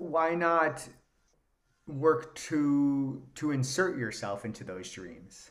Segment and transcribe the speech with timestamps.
[0.00, 0.88] why not
[1.86, 5.50] work to to insert yourself into those dreams?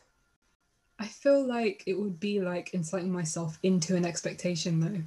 [0.98, 5.02] I feel like it would be like inserting myself into an expectation though.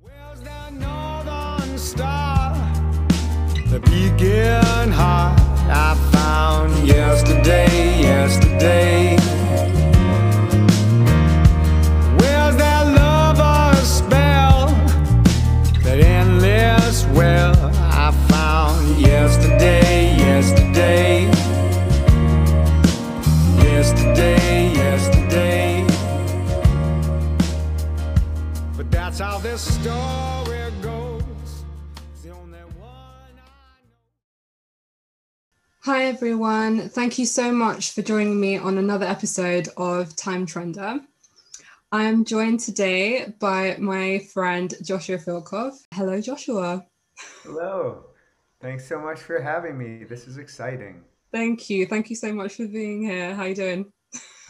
[0.00, 2.54] Where's that northern star?
[3.68, 5.38] The beacon heart
[5.70, 9.27] I found yesterday, yesterday.
[29.58, 31.64] That's story goes.
[32.22, 33.42] The only one I know.
[35.80, 36.88] Hi, everyone.
[36.88, 41.00] Thank you so much for joining me on another episode of Time Trender.
[41.90, 45.72] I am joined today by my friend Joshua Fialkoff.
[45.92, 46.86] Hello, Joshua.
[47.42, 48.04] Hello.
[48.60, 50.04] Thanks so much for having me.
[50.04, 51.02] This is exciting.
[51.32, 51.84] Thank you.
[51.84, 53.34] Thank you so much for being here.
[53.34, 53.92] How are you doing?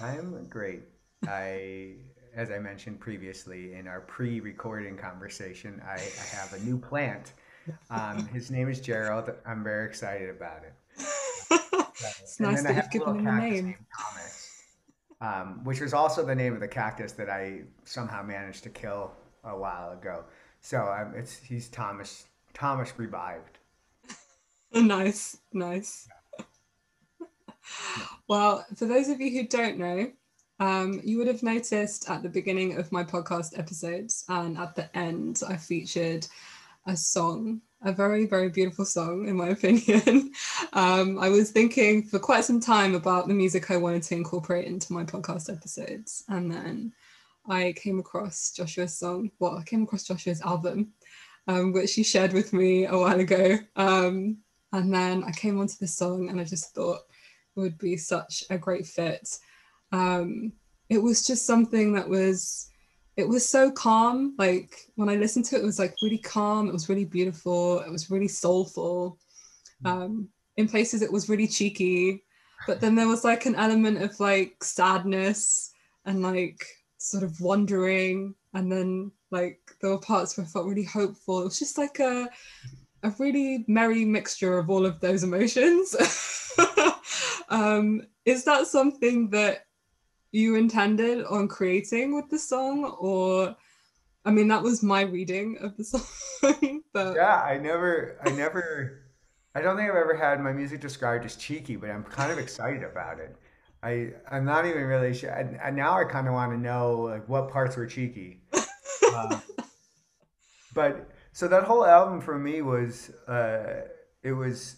[0.02, 0.82] I'm great.
[1.26, 1.94] I,
[2.38, 7.32] as I mentioned previously in our pre-recording conversation, I, I have a new plant.
[7.90, 9.30] Um, his name is Gerald.
[9.44, 10.72] I'm very excited about it.
[10.96, 13.74] it's and nice that you've given him a name.
[13.94, 14.64] Thomas,
[15.20, 19.12] um, which was also the name of the cactus that I somehow managed to kill
[19.44, 20.24] a while ago.
[20.62, 23.58] So um, it's he's Thomas Thomas revived.
[24.72, 26.08] nice, nice.
[28.28, 30.10] well, for those of you who don't know,
[30.60, 34.96] um, you would have noticed at the beginning of my podcast episodes and at the
[34.96, 36.26] end, I featured
[36.86, 40.32] a song, a very, very beautiful song, in my opinion.
[40.72, 44.66] um, I was thinking for quite some time about the music I wanted to incorporate
[44.66, 46.24] into my podcast episodes.
[46.28, 46.92] And then
[47.48, 50.92] I came across Joshua's song, well, I came across Joshua's album,
[51.46, 53.58] um, which he shared with me a while ago.
[53.76, 54.38] Um,
[54.72, 57.00] and then I came onto this song and I just thought,
[57.56, 59.38] it would be such a great fit.
[59.92, 60.52] Um,
[60.88, 62.70] it was just something that was,
[63.16, 64.34] it was so calm.
[64.38, 66.68] Like when I listened to it, it was like really calm.
[66.68, 67.80] It was really beautiful.
[67.80, 69.18] It was really soulful.
[69.84, 72.24] Um, in places, it was really cheeky,
[72.66, 75.72] but then there was like an element of like sadness
[76.04, 76.64] and like
[76.98, 78.34] sort of wondering.
[78.54, 81.40] And then like there were parts where I felt really hopeful.
[81.40, 82.28] It was just like a,
[83.02, 85.94] a really merry mixture of all of those emotions.
[87.48, 89.64] um, is that something that
[90.32, 93.56] you intended on creating with the song, or
[94.24, 96.82] I mean, that was my reading of the song.
[96.92, 99.02] but yeah, I never, I never,
[99.54, 102.38] I don't think I've ever had my music described as cheeky, but I'm kind of
[102.38, 103.36] excited about it.
[103.82, 105.30] I, I'm not even really sure.
[105.30, 108.42] And, and now I kind of want to know like what parts were cheeky.
[109.14, 109.40] Uh,
[110.74, 113.82] but so that whole album for me was, uh,
[114.22, 114.76] it was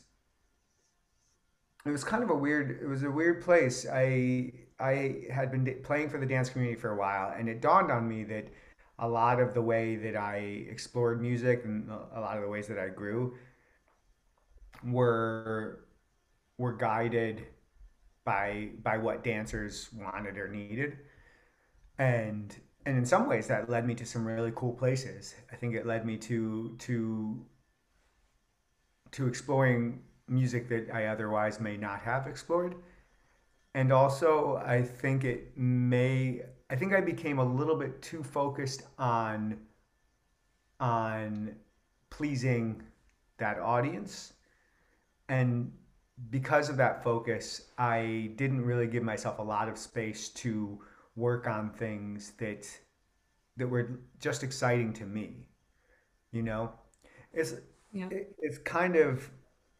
[1.87, 5.77] it was kind of a weird it was a weird place i i had been
[5.83, 8.47] playing for the dance community for a while and it dawned on me that
[8.99, 10.37] a lot of the way that i
[10.69, 13.35] explored music and a lot of the ways that i grew
[14.85, 15.85] were
[16.59, 17.47] were guided
[18.25, 20.99] by by what dancers wanted or needed
[21.99, 25.75] and and in some ways that led me to some really cool places i think
[25.75, 27.45] it led me to to
[29.13, 32.77] to exploring music that I otherwise may not have explored.
[33.75, 38.83] And also, I think it may, I think I became a little bit too focused
[38.99, 39.59] on,
[40.81, 41.55] on
[42.11, 42.83] pleasing
[43.39, 44.33] that audience.
[45.29, 45.73] And
[46.31, 50.81] because of that focus, I didn't really give myself a lot of space to
[51.17, 52.67] work on things that
[53.57, 55.47] that were just exciting to me.
[56.33, 56.73] You know,
[57.33, 57.55] it's
[57.93, 58.09] yeah.
[58.11, 59.31] it, it's kind of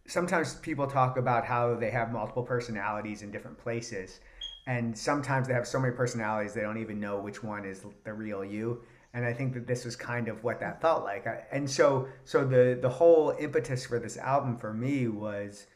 [0.07, 4.21] sometimes people talk about how they have multiple personalities in different places
[4.67, 8.13] and sometimes they have so many personalities they don't even know which one is the
[8.13, 8.83] real you.
[9.15, 11.27] And i think that this was kind of what that felt like.
[11.51, 15.67] And so so the the whole impetus for this album for me was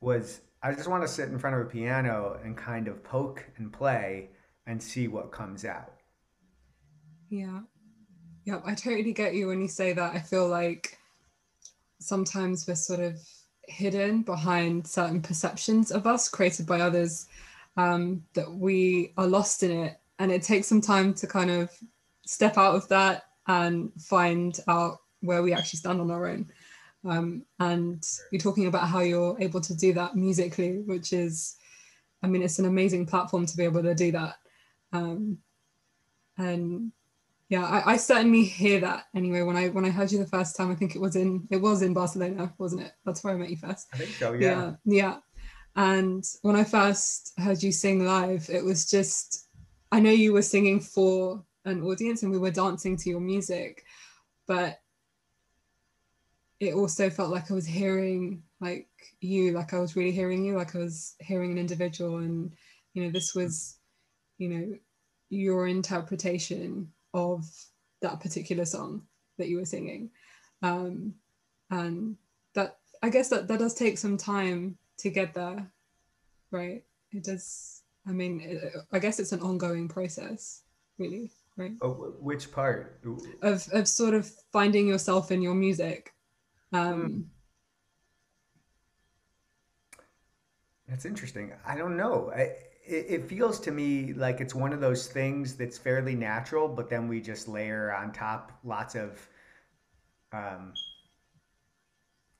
[0.00, 3.44] was i just want to sit in front of a piano and kind of poke
[3.56, 4.30] and play
[4.66, 5.94] and see what comes out.
[7.30, 7.60] Yeah.
[8.44, 10.14] Yeah i totally get you when you say that.
[10.14, 10.98] I feel like
[12.00, 13.14] sometimes we're sort of
[13.70, 17.26] hidden behind certain perceptions of us created by others
[17.76, 20.00] um, that we are lost in it.
[20.18, 21.70] And it takes some time to kind of
[22.26, 26.50] step out of that and find out where we actually stand on our own.
[27.04, 31.56] Um, and you're talking about how you're able to do that musically which is
[32.22, 34.36] i mean it's an amazing platform to be able to do that.
[34.92, 35.38] Um,
[36.36, 36.92] and
[37.50, 39.42] yeah I, I, certainly hear that anyway.
[39.42, 41.58] When i when i heard you the first time i think it was in it
[41.58, 42.92] was in barcelona wasn't it?
[43.04, 43.88] That's where i met you first.
[43.92, 44.72] I think so yeah.
[44.84, 45.16] Yeah, yeah.
[45.76, 49.48] and when i first heard you sing live it was just
[49.92, 53.84] i know you were singing for an audience and we were dancing to your music
[54.46, 54.80] but
[56.60, 58.86] it also felt like i was hearing like
[59.20, 62.52] you like i was really hearing you like i was hearing an individual and
[62.94, 63.78] you know this was
[64.38, 64.74] you know
[65.30, 67.44] your interpretation of
[68.02, 69.02] that particular song
[69.38, 70.10] that you were singing.
[70.62, 71.14] Um,
[71.70, 72.16] and
[72.54, 75.70] that i guess that that does take some time to get there
[76.50, 76.82] right?
[77.12, 80.62] It does i mean it, i guess it's an ongoing process
[80.98, 81.72] really right?
[81.82, 83.00] Oh, which part?
[83.42, 86.14] Of of sort of finding yourself in your music.
[86.72, 87.28] Um
[89.98, 90.00] mm.
[90.88, 91.52] that's interesting.
[91.66, 92.32] I don't know.
[92.34, 92.56] I,
[92.90, 97.08] it, feels to me like it's one of those things that's fairly natural, but then
[97.08, 99.28] we just layer on top lots of,
[100.32, 100.72] um,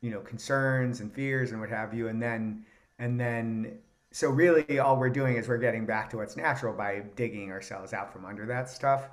[0.00, 2.64] you know, concerns and fears and what have you, and then
[2.99, 3.79] and then
[4.12, 7.93] so really all we're doing is we're getting back to what's natural by digging ourselves
[7.93, 9.11] out from under that stuff.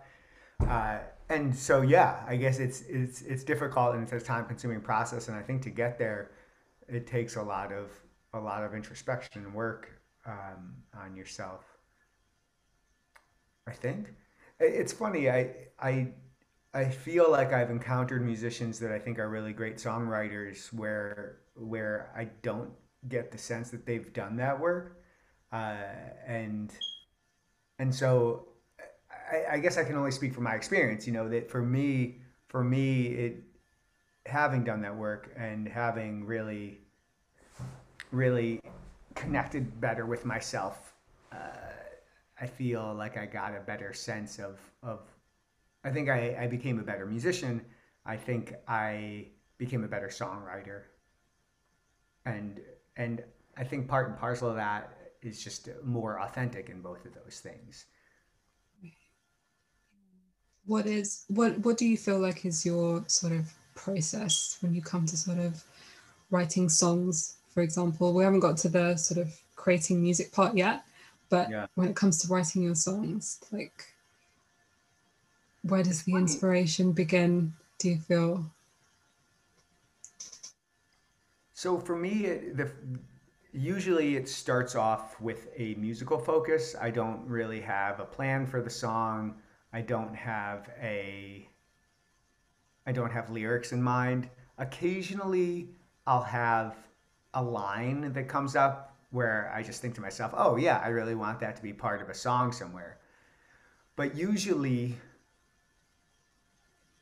[0.68, 1.00] Uh,
[1.30, 5.28] and so yeah, I guess it's it's it's difficult and it's a time consuming process,
[5.28, 6.32] and I think to get there,
[6.88, 7.92] it takes a lot of
[8.34, 9.97] a lot of introspection and work
[10.28, 11.64] um, on yourself.
[13.68, 14.14] I think
[14.60, 15.30] it's funny.
[15.30, 16.10] I I
[16.74, 22.12] I feel like I've encountered musicians that I think are really great songwriters where where
[22.16, 22.72] I don't
[23.08, 25.02] get the sense that they've done that work,
[25.52, 25.78] uh,
[26.26, 26.72] and
[27.80, 28.48] and so
[29.32, 31.08] I, I guess I can only speak from my experience.
[31.08, 33.44] You know that for me, for me, it
[34.26, 36.82] having done that work and having really
[38.12, 38.62] really
[39.18, 40.94] connected better with myself.
[41.32, 41.38] Uh,
[42.40, 45.02] I feel like I got a better sense of of.
[45.84, 47.62] I think I, I became a better musician.
[48.06, 49.28] I think I
[49.58, 50.84] became a better songwriter.
[52.26, 52.60] And
[52.96, 53.24] and
[53.58, 57.40] I think part and parcel of that is just more authentic in both of those
[57.40, 57.86] things.
[60.66, 64.82] What is what what do you feel like is your sort of process when you
[64.82, 65.64] come to sort of
[66.30, 68.14] writing songs for example.
[68.14, 70.84] We haven't got to the sort of creating music part yet,
[71.28, 71.66] but yeah.
[71.74, 73.84] when it comes to writing your songs, like
[75.64, 76.22] where does it's the funny.
[76.22, 77.54] inspiration begin?
[77.80, 78.46] Do you feel?
[81.56, 82.70] So for me, the
[83.52, 86.76] usually it starts off with a musical focus.
[86.80, 89.34] I don't really have a plan for the song.
[89.74, 91.50] I don't have a
[92.86, 94.30] I don't have lyrics in mind.
[94.60, 95.70] Occasionally
[96.06, 96.87] I'll have
[97.38, 101.16] a line that comes up where I just think to myself, oh, yeah, I really
[101.16, 102.98] want that to be part of a song somewhere.
[103.96, 104.98] But usually,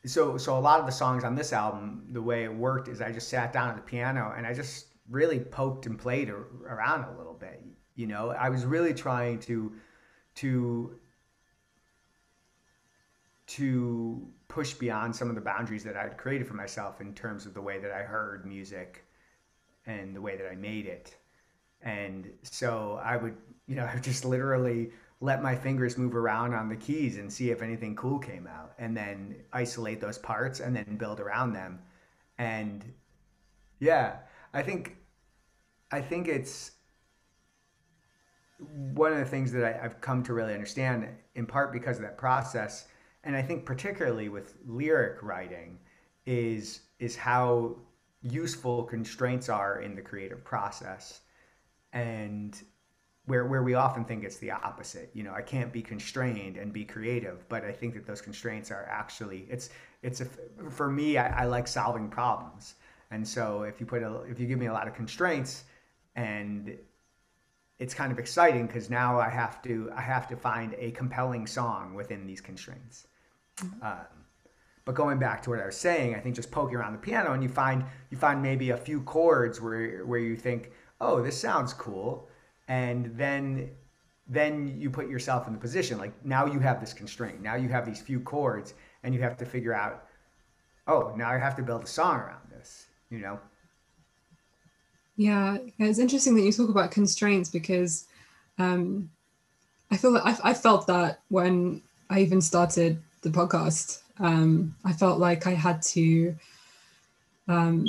[0.04, 3.00] so so a lot of the songs on this album, the way it worked is
[3.00, 7.04] I just sat down at the piano and I just really poked and played around
[7.04, 7.62] a little bit.
[7.94, 9.72] You know, I was really trying to
[10.36, 10.98] to
[13.46, 17.54] to push beyond some of the boundaries that I'd created for myself in terms of
[17.54, 19.05] the way that I heard music
[19.86, 21.14] and the way that I made it.
[21.82, 23.36] And so I would,
[23.66, 24.90] you know, I would just literally
[25.20, 28.72] let my fingers move around on the keys and see if anything cool came out
[28.78, 31.78] and then isolate those parts and then build around them.
[32.38, 32.84] And
[33.80, 34.18] yeah,
[34.52, 34.96] I think
[35.90, 36.72] I think it's
[38.58, 42.02] one of the things that I, have come to really understand in part because of
[42.02, 42.88] that process
[43.24, 45.78] and I think particularly with lyric writing
[46.24, 47.76] is is how
[48.30, 51.20] useful constraints are in the creative process.
[51.92, 52.60] And
[53.26, 56.72] where where we often think it's the opposite you know i can't be constrained and
[56.72, 59.70] be creative but i think that those constraints are actually it's
[60.02, 60.26] it's a,
[60.70, 62.76] for me I, I like solving problems.
[63.10, 65.64] And so if you put a if you give me a lot of constraints
[66.14, 66.76] and
[67.78, 71.46] it's kind of exciting because now i have to i have to find a compelling
[71.46, 73.06] song within these constraints.
[73.58, 73.86] Mm-hmm.
[73.86, 74.15] um,
[74.86, 77.32] but going back to what I was saying, I think just poking around the piano
[77.32, 81.38] and you find you find maybe a few chords where where you think, oh, this
[81.38, 82.28] sounds cool,
[82.68, 83.68] and then
[84.28, 87.42] then you put yourself in the position like now you have this constraint.
[87.42, 90.06] Now you have these few chords, and you have to figure out,
[90.86, 92.86] oh, now I have to build a song around this.
[93.10, 93.40] You know.
[95.16, 98.06] Yeah, it's interesting that you talk about constraints because
[98.58, 99.10] um,
[99.90, 104.92] I feel that I, I felt that when I even started the podcast um, I
[104.92, 106.34] felt like I had to,
[107.48, 107.86] um,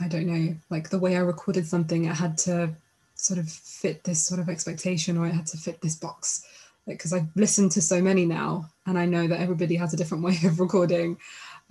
[0.00, 2.74] I don't know, like the way I recorded something, it had to
[3.14, 6.46] sort of fit this sort of expectation or it had to fit this box.
[6.86, 9.96] like because I've listened to so many now, and I know that everybody has a
[9.96, 11.18] different way of recording,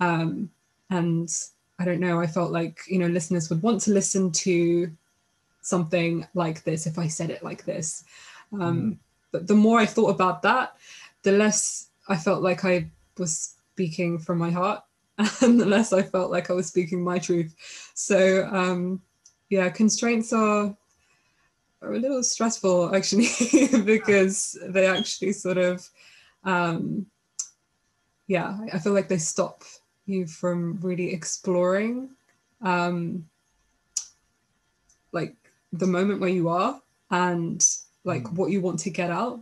[0.00, 0.50] um,
[0.90, 1.28] and
[1.78, 2.20] I don't know.
[2.20, 4.90] I felt like you know listeners would want to listen to
[5.62, 8.04] something like this if I said it like this.
[8.52, 8.96] Um, mm.
[9.32, 10.76] But the more I thought about that,
[11.22, 14.82] the less I felt like I was speaking from my heart,
[15.42, 17.54] and the less I felt like I was speaking my truth.
[17.94, 19.00] So um,
[19.48, 20.76] yeah, constraints are
[21.82, 23.28] are a little stressful actually
[23.84, 25.88] because they actually sort of
[26.44, 27.06] um,
[28.26, 29.62] yeah i feel like they stop
[30.06, 32.10] you from really exploring
[32.62, 33.28] um,
[35.12, 35.34] like
[35.72, 36.80] the moment where you are
[37.10, 37.68] and
[38.04, 38.32] like mm.
[38.34, 39.40] what you want to get out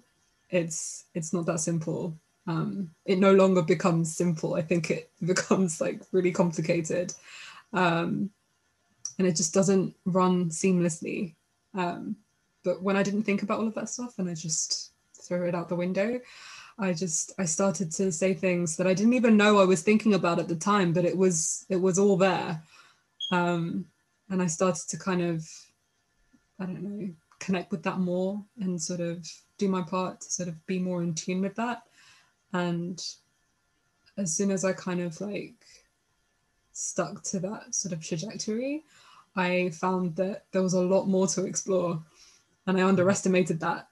[0.51, 2.17] it's it's not that simple
[2.47, 7.13] um, it no longer becomes simple i think it becomes like really complicated
[7.73, 8.31] um,
[9.19, 11.35] and it just doesn't run seamlessly
[11.75, 12.17] um,
[12.65, 15.55] but when I didn't think about all of that stuff and I just threw it
[15.55, 16.21] out the window,
[16.79, 20.15] I just I started to say things that I didn't even know I was thinking
[20.15, 22.61] about at the time, but it was it was all there.
[23.31, 23.87] Um,
[24.31, 25.49] and I started to kind of
[26.59, 27.09] I don't know
[27.39, 31.03] connect with that more and sort of do my part to sort of be more
[31.03, 31.83] in tune with that.
[32.55, 33.05] And
[34.17, 35.67] as soon as I kind of like
[36.73, 38.85] stuck to that sort of trajectory,
[39.37, 42.01] I found that there was a lot more to explore
[42.67, 43.89] and I underestimated that.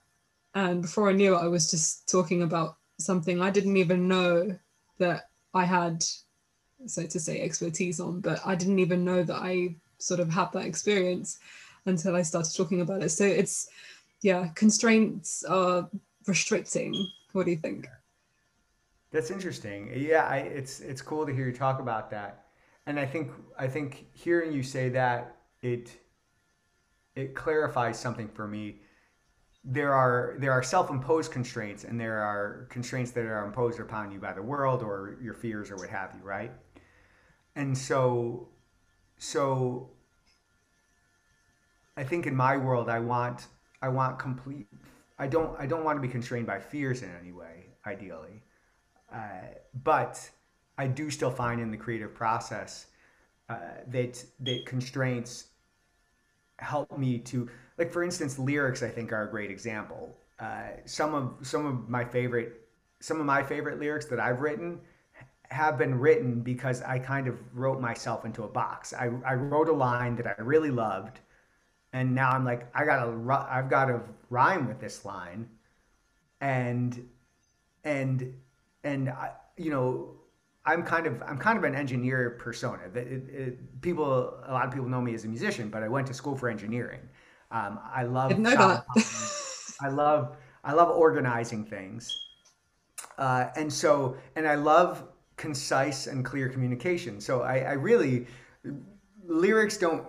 [0.55, 4.57] And before I knew it, I was just talking about something I didn't even know
[4.97, 6.03] that I had,
[6.85, 10.51] so to say, expertise on, but I didn't even know that I sort of had
[10.53, 11.39] that experience
[11.85, 13.09] until I started talking about it.
[13.09, 13.67] So it's,
[14.21, 15.89] yeah, constraints are
[16.27, 16.95] restricting.
[17.33, 17.87] What do you think?
[19.13, 19.91] That's interesting.
[19.95, 22.47] Yeah, I, it's it's cool to hear you talk about that,
[22.87, 25.91] and I think I think hearing you say that it
[27.15, 28.81] it clarifies something for me.
[29.63, 34.19] There are there are self-imposed constraints, and there are constraints that are imposed upon you
[34.19, 36.51] by the world or your fears or what have you, right?
[37.55, 38.49] And so,
[39.17, 39.91] so
[41.97, 43.47] I think in my world, I want
[43.81, 44.67] I want complete.
[45.19, 48.41] I don't I don't want to be constrained by fears in any way, ideally,
[49.83, 50.29] but
[50.77, 52.87] I do still find in the creative process
[53.49, 55.45] uh, that that constraints
[56.59, 60.15] help me to like for instance lyrics i think are a great example.
[60.39, 62.67] Uh, some of some of my favorite
[62.99, 64.79] some of my favorite lyrics that i've written
[65.49, 68.93] have been written because i kind of wrote myself into a box.
[68.93, 71.19] I, I wrote a line that i really loved
[71.91, 73.11] and now i'm like i gotta
[73.49, 75.47] i've got to rhyme with this line.
[76.41, 77.07] And
[77.83, 78.33] and
[78.83, 80.15] and I, you know
[80.65, 82.83] I'm kind of I'm kind of an engineer persona.
[82.95, 86.07] It, it, people, a lot of people know me as a musician, but I went
[86.07, 87.01] to school for engineering.
[87.51, 88.31] Um, I love
[89.81, 92.09] I love I love organizing things,
[93.17, 95.03] uh, and so and I love
[95.35, 97.19] concise and clear communication.
[97.19, 98.27] So I, I really
[99.25, 100.05] lyrics don't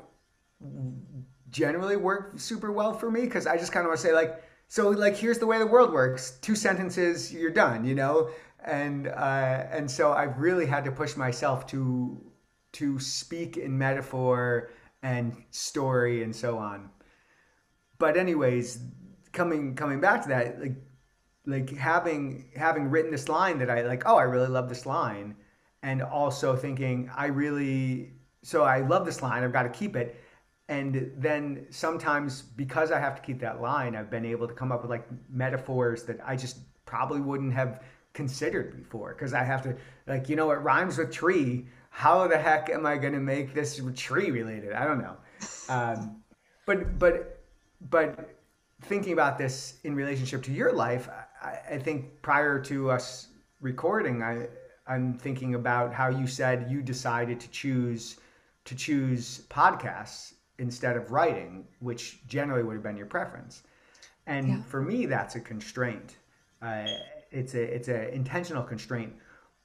[1.50, 4.42] generally work super well for me because I just kind of want to say like
[4.68, 8.30] so like here's the way the world works two sentences you're done you know
[8.64, 12.20] and uh, and so I've really had to push myself to
[12.72, 14.70] to speak in metaphor
[15.02, 16.90] and story and so on.
[17.98, 18.80] But anyways,
[19.32, 20.76] coming coming back to that, like
[21.46, 25.36] like having having written this line that I like, oh, I really love this line,
[25.82, 30.20] and also thinking I really so I love this line, I've got to keep it.
[30.68, 34.72] And then sometimes because I have to keep that line, I've been able to come
[34.72, 37.82] up with like metaphors that I just probably wouldn't have
[38.14, 41.66] considered before because I have to like you know it rhymes with tree.
[41.90, 44.72] How the heck am I going to make this tree related?
[44.72, 45.16] I don't know.
[45.68, 46.22] Um,
[46.66, 47.42] but but
[47.90, 48.36] but
[48.82, 51.08] thinking about this in relationship to your life,
[51.42, 53.28] I, I think prior to us
[53.60, 54.46] recording, I
[54.86, 58.18] I'm thinking about how you said you decided to choose
[58.64, 63.62] to choose podcasts instead of writing, which generally would have been your preference.
[64.26, 64.62] And yeah.
[64.62, 66.16] for me, that's a constraint.
[66.62, 66.86] Uh,
[67.34, 69.12] it's a it's a intentional constraint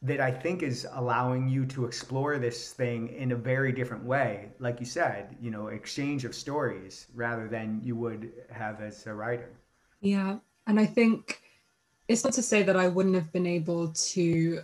[0.02, 4.50] that I think is allowing you to explore this thing in a very different way.
[4.60, 9.14] Like you said, you know, exchange of stories rather than you would have as a
[9.14, 9.52] writer.
[10.00, 10.38] Yeah.
[10.68, 11.42] And I think
[12.08, 14.62] it's not to say that I wouldn't have been able to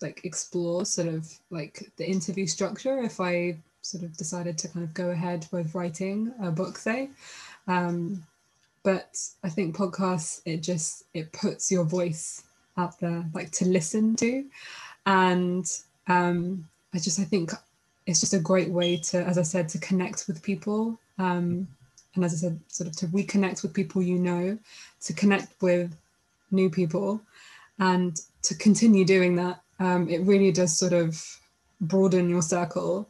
[0.00, 4.84] like explore sort of like the interview structure if I sort of decided to kind
[4.84, 7.10] of go ahead with writing a book, say.
[7.66, 8.24] Um,
[8.82, 12.44] but I think podcasts it just it puts your voice
[12.76, 14.44] out there like to listen to.
[15.06, 15.66] And
[16.06, 17.52] um I just I think
[18.06, 21.68] it's just a great way to as I said to connect with people um
[22.14, 24.58] and as I said sort of to reconnect with people you know
[25.02, 25.94] to connect with
[26.50, 27.20] new people
[27.78, 31.22] and to continue doing that um, it really does sort of
[31.80, 33.08] broaden your circle.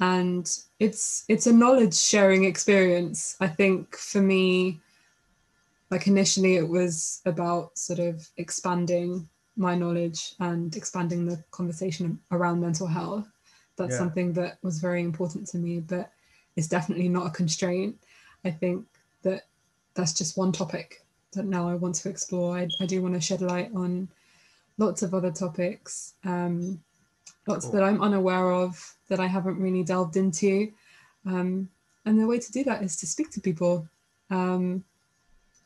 [0.00, 0.46] And
[0.82, 4.80] it's it's a knowledge sharing experience i think for me
[5.92, 12.62] like initially it was about sort of expanding my knowledge and expanding the conversation around
[12.62, 13.28] mental health.
[13.76, 13.98] That's yeah.
[13.98, 16.10] something that was very important to me but
[16.56, 17.94] it's definitely not a constraint.
[18.42, 18.86] I think
[19.22, 19.42] that
[19.92, 22.56] that's just one topic that now i want to explore.
[22.56, 24.08] I, I do want to shed light on
[24.78, 26.82] lots of other topics um,
[27.46, 27.74] lots cool.
[27.74, 30.72] that i'm unaware of that i haven't really delved into.
[31.26, 31.68] Um,
[32.06, 33.86] and the way to do that is to speak to people.
[34.30, 34.84] Um,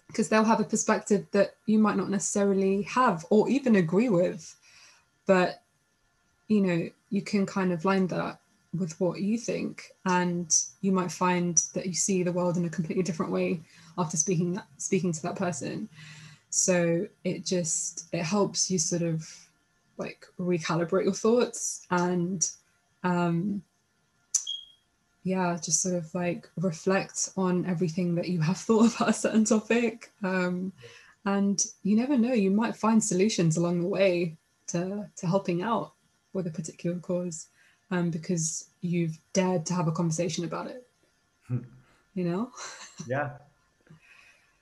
[0.09, 4.55] because they'll have a perspective that you might not necessarily have or even agree with.
[5.27, 5.63] But
[6.49, 8.39] you know you can kind of line that
[8.79, 12.71] with what you think and you might find that you see the world in a
[12.71, 13.61] completely different way
[13.97, 15.89] after speaking that speaking to that person.
[16.51, 19.29] So it just it helps you sort of
[19.99, 22.49] like recalibrate your thoughts and
[23.03, 23.63] um
[25.27, 29.45] yeah, just sort of like reflect on everything that you have thought about a certain
[29.45, 30.13] topic.
[30.23, 30.73] Um,
[31.25, 34.37] and you never know, you might find solutions along the way
[34.69, 35.95] to, to helping out
[36.33, 37.49] with a particular cause
[37.91, 40.87] um, because you've dared to have a conversation about it.
[41.49, 41.59] Hmm.
[42.15, 42.53] you know?
[43.09, 43.31] yeah.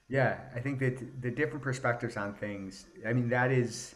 [0.08, 3.94] Yeah, I think that the different perspectives on things, I mean, that is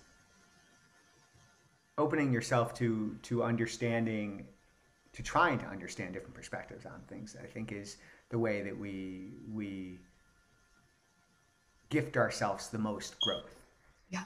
[1.97, 4.47] opening yourself to to understanding
[5.13, 7.97] to trying to understand different perspectives on things, I think is
[8.31, 9.99] the way that we we
[11.89, 13.55] gift ourselves the most growth.
[14.11, 14.25] Yeah.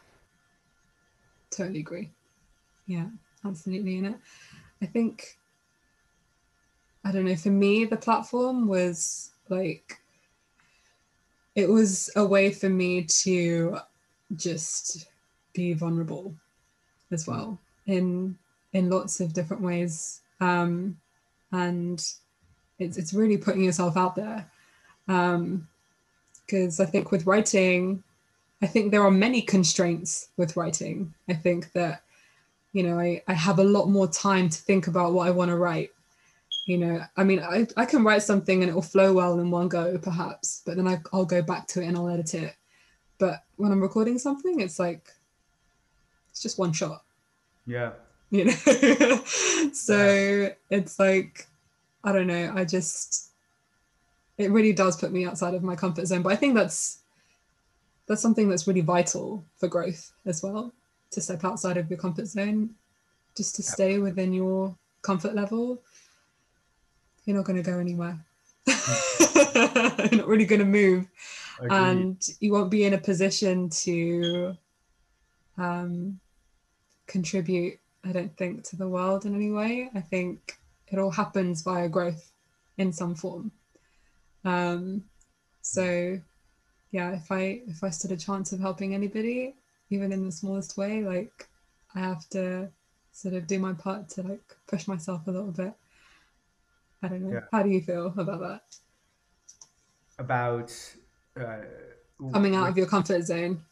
[1.50, 2.10] Totally agree.
[2.86, 3.06] Yeah,
[3.44, 3.98] absolutely.
[3.98, 4.16] And
[4.80, 5.38] I think
[7.04, 9.98] I don't know, for me the platform was like
[11.54, 13.78] it was a way for me to
[14.34, 15.06] just
[15.52, 16.34] be vulnerable
[17.10, 18.36] as well in
[18.72, 20.96] in lots of different ways um,
[21.52, 22.04] and
[22.78, 24.50] it's it's really putting yourself out there
[25.06, 28.02] because um, I think with writing,
[28.60, 31.14] I think there are many constraints with writing.
[31.28, 32.02] I think that
[32.72, 35.50] you know I, I have a lot more time to think about what I want
[35.50, 35.90] to write.
[36.66, 39.50] You know, I mean, I, I can write something and it will flow well in
[39.50, 42.54] one go, perhaps, but then I, I'll go back to it and I'll edit it.
[43.18, 45.12] But when I'm recording something, it's like
[46.30, 47.02] it's just one shot.
[47.66, 47.92] Yeah
[48.32, 49.22] you know?
[49.72, 51.46] So it's like
[52.04, 53.30] i don't know i just
[54.36, 56.98] it really does put me outside of my comfort zone but i think that's
[58.06, 60.72] that's something that's really vital for growth as well
[61.12, 62.70] to step outside of your comfort zone
[63.36, 65.80] just to stay within your comfort level.
[67.24, 68.18] You're not going to go anywhere.
[68.66, 71.06] You're not really going to move
[71.70, 74.56] and you won't be in a position to
[75.58, 76.18] um,
[77.06, 79.90] contribute I don't think, to the world in any way.
[79.94, 82.30] I think it all happens via growth
[82.78, 83.52] in some form.
[84.44, 85.04] Um,
[85.60, 86.18] so
[86.90, 89.54] yeah, if I if I stood a chance of helping anybody,
[89.90, 91.48] even in the smallest way, like
[91.94, 92.68] I have to
[93.12, 95.72] sort of do my part to like push myself a little bit.
[97.02, 97.34] I don't know.
[97.34, 97.40] Yeah.
[97.50, 98.62] How do you feel about that?
[100.18, 100.72] About
[101.38, 101.56] uh,
[102.32, 103.62] coming out with, of your comfort zone.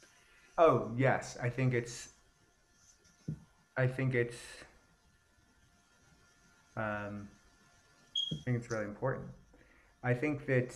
[0.57, 2.10] Oh yes, I think it's
[3.81, 4.37] I think it's
[6.77, 7.29] um,
[8.31, 9.25] I think it's really important.
[10.05, 10.75] I think that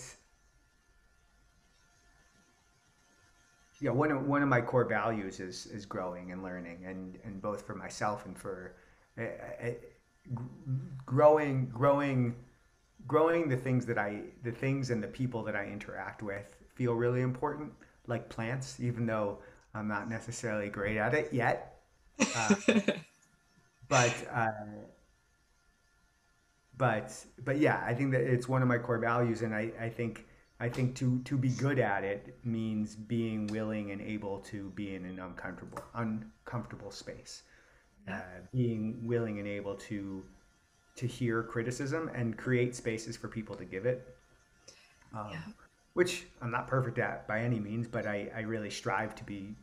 [3.83, 7.43] yeah, one of one of my core values is is growing and learning, and and
[7.43, 8.75] both for myself and for
[9.19, 9.25] uh,
[11.05, 12.35] growing growing
[13.07, 16.95] growing the things that I the things and the people that I interact with feel
[16.95, 17.71] really important,
[18.07, 19.41] like plants, even though
[19.75, 21.74] I'm not necessarily great at it yet.
[22.37, 22.55] Uh,
[23.89, 24.49] but uh,
[26.77, 29.89] but but yeah, I think that it's one of my core values, and I, I
[29.89, 30.27] think
[30.61, 34.95] I think to to be good at it means being willing and able to be
[34.95, 37.43] in an uncomfortable uncomfortable space,
[38.09, 38.21] uh,
[38.53, 40.25] being willing and able to
[40.97, 44.17] to hear criticism and create spaces for people to give it.
[45.13, 45.39] Um, yeah.
[45.95, 49.55] Which I'm not perfect at by any means, but I, I really strive to be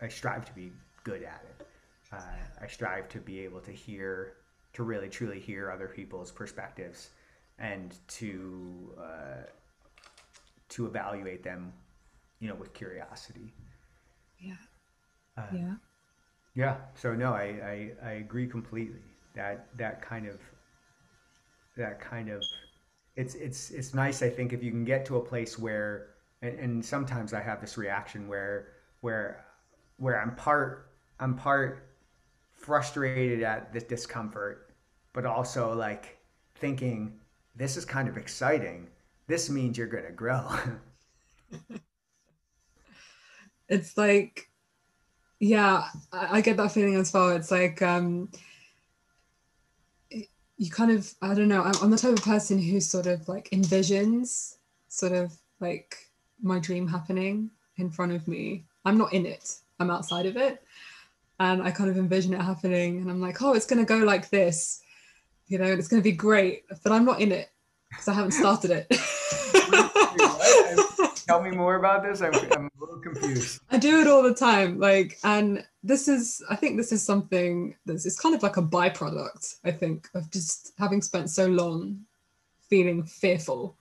[0.00, 0.72] I strive to be
[1.04, 1.59] good at it
[2.12, 2.20] uh,
[2.60, 4.34] I strive to be able to hear,
[4.72, 7.10] to really truly hear other people's perspectives,
[7.58, 9.42] and to uh,
[10.70, 11.72] to evaluate them,
[12.38, 13.52] you know, with curiosity.
[14.38, 14.54] Yeah.
[15.36, 15.74] Uh, yeah.
[16.54, 16.76] Yeah.
[16.94, 19.02] So no, I, I I agree completely.
[19.34, 20.40] That that kind of
[21.76, 22.42] that kind of
[23.16, 24.22] it's it's it's nice.
[24.22, 26.08] I think if you can get to a place where,
[26.42, 28.68] and, and sometimes I have this reaction where
[29.00, 29.44] where
[29.98, 31.89] where I'm part I'm part
[32.60, 34.70] frustrated at this discomfort,
[35.12, 36.18] but also like
[36.56, 37.18] thinking
[37.56, 38.88] this is kind of exciting.
[39.26, 40.48] This means you're going to grow.
[43.68, 44.48] it's like
[45.42, 47.30] yeah, I, get that feeling as well.
[47.30, 48.28] It's like um
[50.58, 53.26] you kind of I don't know, I'm, I'm the type of person who sort of
[53.26, 54.56] like envisions
[54.88, 55.96] sort of like
[56.42, 58.64] my dream happening in front of me.
[58.84, 59.56] I'm not in it.
[59.78, 60.62] I'm outside of it
[61.40, 63.96] and I kind of envision it happening and I'm like, oh, it's going to go
[64.04, 64.82] like this,
[65.48, 67.50] you know, it's going to be great, but I'm not in it
[67.88, 68.86] because I haven't started it.
[71.26, 72.20] Tell me more about this.
[72.20, 73.62] I'm, I'm a little confused.
[73.70, 74.78] I do it all the time.
[74.78, 78.62] Like, and this is, I think this is something that's it's kind of like a
[78.62, 82.00] byproduct, I think, of just having spent so long
[82.68, 83.78] feeling fearful.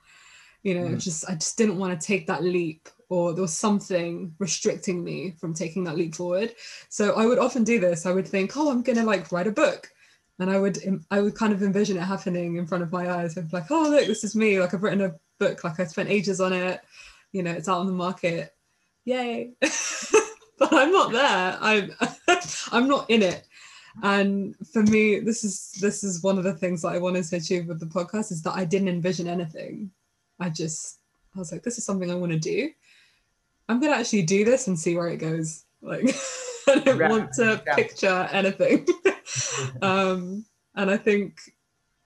[0.63, 1.01] You know, mm.
[1.01, 5.31] just I just didn't want to take that leap or there was something restricting me
[5.39, 6.53] from taking that leap forward.
[6.89, 8.05] So I would often do this.
[8.05, 9.89] I would think, oh, I'm gonna like write a book.
[10.39, 10.77] And I would
[11.11, 13.37] I would kind of envision it happening in front of my eyes.
[13.37, 14.59] I'd like, oh look, this is me.
[14.59, 16.81] Like I've written a book, like I spent ages on it,
[17.31, 18.53] you know, it's out on the market.
[19.05, 19.51] Yay.
[19.61, 21.57] but I'm not there.
[21.59, 21.91] I'm
[22.71, 23.45] I'm not in it.
[24.03, 27.37] And for me, this is this is one of the things that I wanted to
[27.37, 29.91] achieve with the podcast is that I didn't envision anything.
[30.39, 30.99] I just
[31.35, 32.71] I was like, this is something I want to do.
[33.67, 35.65] I'm gonna actually do this and see where it goes.
[35.81, 36.15] Like
[36.67, 37.11] I don't right.
[37.11, 37.75] want to yeah.
[37.75, 38.87] picture anything.
[39.81, 41.39] um, and I think,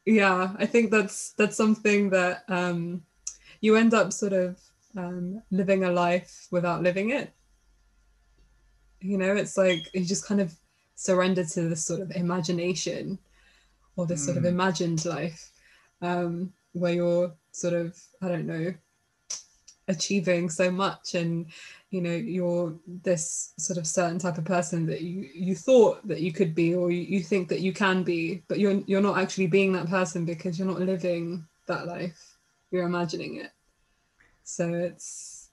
[0.05, 3.03] yeah, I think that's that's something that um,
[3.61, 4.59] you end up sort of
[4.97, 7.31] um, living a life without living it.
[8.99, 10.53] You know, it's like you just kind of
[10.95, 13.19] surrender to this sort of imagination
[13.95, 14.25] or this mm.
[14.25, 14.49] sort of hmm.
[14.49, 15.51] imagined life
[16.01, 18.73] um, where you're sort of, I don't know,
[19.87, 21.45] achieving so much and
[21.89, 26.21] you know you're this sort of certain type of person that you you thought that
[26.21, 29.17] you could be or you, you think that you can be but you're you're not
[29.17, 32.37] actually being that person because you're not living that life.
[32.71, 33.51] You're imagining it.
[34.43, 35.49] So it's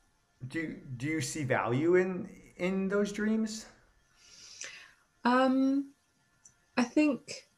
[0.48, 3.66] do do you see value in in those dreams?
[5.24, 5.92] Um
[6.76, 7.48] i think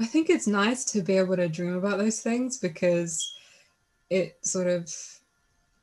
[0.00, 3.34] i think it's nice to be able to dream about those things because
[4.10, 4.92] it sort of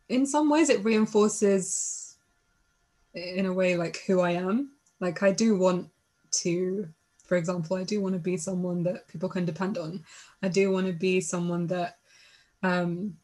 [0.10, 2.06] in some ways it reinforces
[3.15, 4.71] in a way like who I am.
[4.99, 5.89] Like I do want
[6.41, 6.88] to,
[7.23, 10.04] for example, I do want to be someone that people can depend on.
[10.43, 11.97] I do want to be someone that
[12.62, 13.17] um,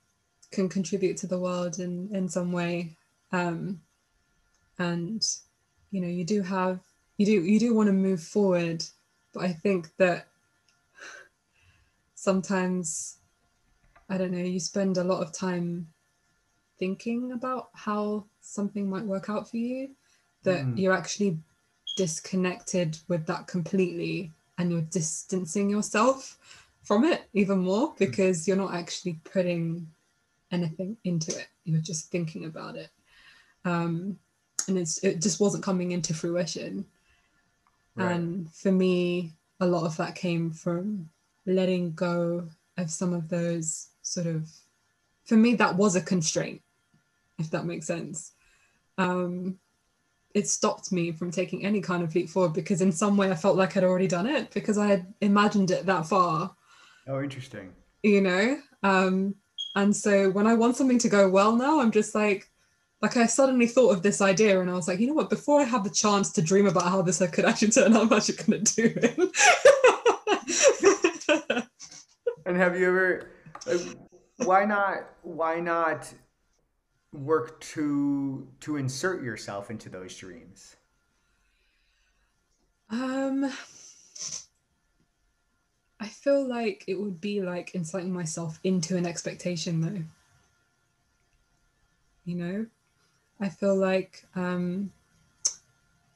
[0.52, 2.96] can contribute to the world in in some way.
[3.32, 3.82] Um,
[4.80, 5.26] and
[5.92, 6.80] you know, you do have
[7.18, 8.84] you do you do want to move forward,
[9.34, 10.28] but I think that
[12.22, 13.18] sometimes
[14.08, 15.88] I don't know, you spend a lot of time
[16.78, 19.90] thinking about how something might work out for you
[20.44, 20.78] that mm.
[20.78, 21.38] you're actually
[21.98, 26.38] disconnected with that completely and you're distancing yourself
[26.84, 27.98] from it even more mm.
[27.98, 29.88] because you're not actually putting
[30.52, 32.90] anything into it you're just thinking about it
[33.66, 34.18] um,
[34.68, 36.86] and it's it just wasn't coming into fruition
[37.96, 38.12] right.
[38.12, 41.10] and for me a lot of that came from
[41.46, 44.50] letting go of some of those sort of
[45.26, 46.62] for me that was a constraint
[47.42, 48.34] if that makes sense.
[48.98, 49.58] Um,
[50.34, 53.36] it stopped me from taking any kind of leap forward because in some way I
[53.36, 56.56] felt like I'd already done it because I had imagined it that far.
[57.08, 57.74] Oh, interesting.
[58.04, 58.58] You know?
[58.84, 59.36] Um,
[59.76, 62.50] and so when I want something to go well now, I'm just like,
[63.02, 65.60] like I suddenly thought of this idea and I was like, you know what, before
[65.60, 68.38] I have the chance to dream about how this could actually turn out, I'm actually
[68.38, 69.18] going to do it.
[72.46, 73.32] and have you ever,
[74.38, 76.14] why not, why not
[77.14, 80.76] work to to insert yourself into those dreams?
[82.90, 83.52] Um
[86.00, 90.04] I feel like it would be like inserting myself into an expectation though.
[92.26, 92.66] You know?
[93.40, 94.92] I feel like um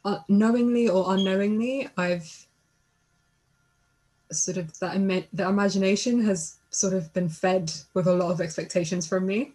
[0.04, 2.47] uh, knowingly or unknowingly I've
[4.43, 8.41] sort of that Im- the imagination has sort of been fed with a lot of
[8.41, 9.54] expectations from me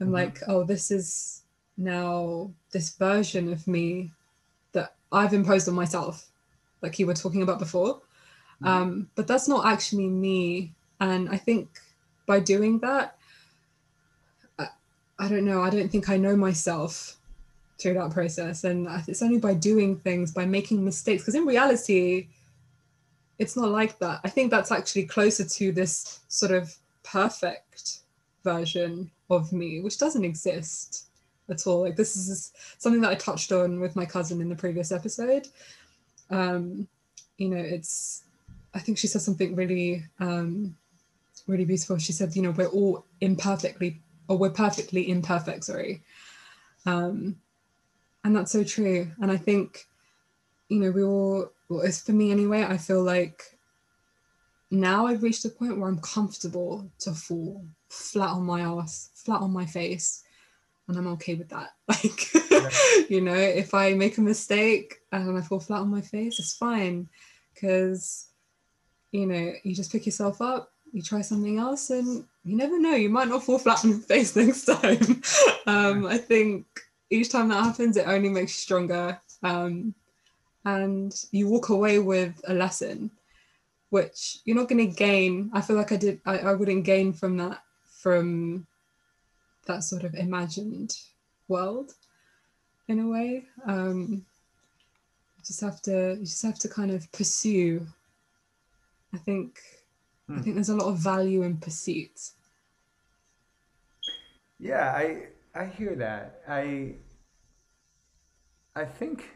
[0.00, 0.14] I'm mm-hmm.
[0.14, 1.42] like, oh, this is
[1.76, 4.10] now this version of me
[4.72, 6.26] that I've imposed on myself,
[6.82, 7.96] like you were talking about before.
[8.62, 8.66] Mm-hmm.
[8.66, 10.72] Um, but that's not actually me.
[11.00, 11.68] And I think
[12.26, 13.16] by doing that,
[14.58, 14.68] I,
[15.18, 17.16] I don't know, I don't think I know myself
[17.78, 18.64] through that process.
[18.64, 22.28] And it's only by doing things, by making mistakes, because in reality,
[23.40, 24.20] it's not like that.
[24.22, 26.64] I think that's actually closer to this sort of
[27.02, 28.00] perfect
[28.44, 31.06] version of me, which doesn't exist.
[31.50, 31.80] at all.
[31.82, 35.48] Like this is something that I touched on with my cousin in the previous episode.
[36.30, 36.86] Um,
[37.38, 38.24] you know, it's
[38.72, 40.76] I think she said something really um
[41.46, 41.98] really beautiful.
[41.98, 46.02] She said, you know, we're all imperfectly or we're perfectly imperfect, sorry.
[46.86, 47.36] Um
[48.24, 49.10] and that's so true.
[49.20, 49.86] And I think,
[50.70, 53.42] you know, we all well, it's for me anyway, I feel like
[54.70, 59.40] now I've reached a point where I'm comfortable to fall flat on my ass, flat
[59.40, 60.22] on my face,
[60.88, 61.74] and I'm okay with that.
[61.88, 62.70] Like, yeah.
[63.08, 66.56] you know, if I make a mistake and I fall flat on my face, it's
[66.56, 67.08] fine
[67.52, 68.28] because,
[69.10, 72.94] you know, you just pick yourself up, you try something else, and you never know,
[72.94, 75.22] you might not fall flat on your face next time.
[75.66, 76.66] um, I think
[77.10, 79.20] each time that happens, it only makes you stronger.
[79.42, 79.94] Um,
[80.64, 83.10] and you walk away with a lesson
[83.90, 85.50] which you're not going to gain.
[85.52, 88.66] I feel like I did, I, I wouldn't gain from that, from
[89.66, 90.96] that sort of imagined
[91.48, 91.92] world
[92.88, 93.46] in a way.
[93.66, 94.24] Um,
[95.36, 97.86] you just have to, you just have to kind of pursue.
[99.12, 99.60] I think,
[100.28, 100.38] hmm.
[100.38, 102.30] I think there's a lot of value in pursuit.
[104.60, 106.42] Yeah, I, I hear that.
[106.46, 106.94] I,
[108.76, 109.30] I think,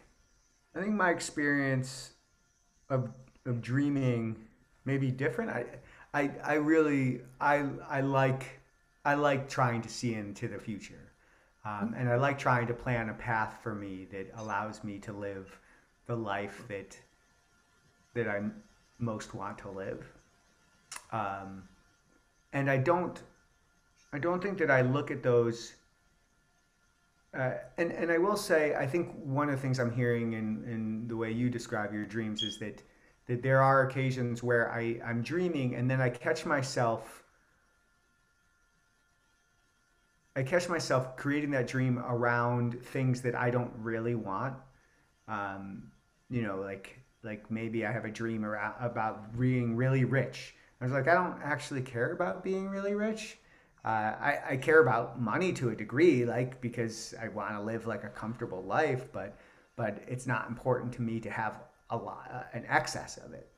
[0.75, 2.13] I think my experience
[2.91, 3.11] of
[3.47, 4.37] of dreaming
[4.85, 5.51] may be different.
[5.51, 5.65] I,
[6.15, 8.61] I, I really, I, I like,
[9.05, 11.13] I like trying to see into the future,
[11.65, 15.13] um, and I like trying to plan a path for me that allows me to
[15.13, 15.59] live
[16.07, 16.97] the life that,
[18.15, 18.43] that I
[18.99, 20.07] most want to live.
[21.13, 21.65] Um,
[22.53, 23.21] and I don't,
[24.13, 25.75] I don't think that I look at those.
[27.35, 30.65] Uh, and and I will say, I think one of the things I'm hearing in,
[30.69, 32.83] in the way you describe your dreams is that
[33.27, 37.25] that there are occasions where I, I'm dreaming and then I catch myself
[40.37, 44.57] I catch myself creating that dream around things that I don't really want.
[45.29, 45.93] Um,
[46.29, 50.55] you know, like like maybe I have a dream around, about being really rich.
[50.81, 53.39] I was like, I don't actually care about being really rich.
[53.85, 57.87] Uh, I, I care about money to a degree, like because I want to live
[57.87, 59.37] like a comfortable life, but
[59.77, 63.49] but it's not important to me to have a lot, uh, an excess of it.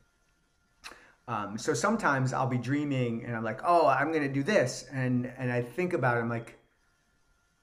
[1.28, 5.32] Um, so sometimes I'll be dreaming and I'm like, oh, I'm gonna do this, and
[5.38, 6.58] and I think about it, I'm like,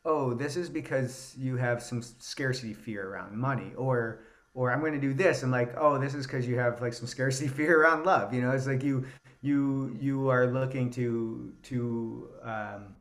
[0.06, 4.22] oh, this is because you have some scarcity fear around money, or
[4.54, 5.44] or I'm gonna do this.
[5.44, 8.34] I'm like, oh, this is because you have like some scarcity fear around love.
[8.34, 9.06] You know, it's like you
[9.44, 12.96] you you are looking to to um,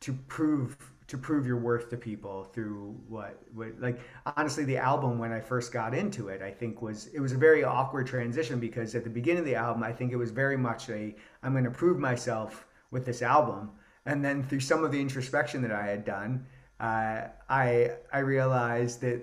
[0.00, 4.00] to prove to prove your worth to people through what, what like
[4.36, 7.36] honestly the album when I first got into it I think was it was a
[7.36, 10.56] very awkward transition because at the beginning of the album I think it was very
[10.56, 13.70] much a I'm going to prove myself with this album.
[14.06, 16.46] And then through some of the introspection that I had done
[16.80, 19.20] uh, I I realized that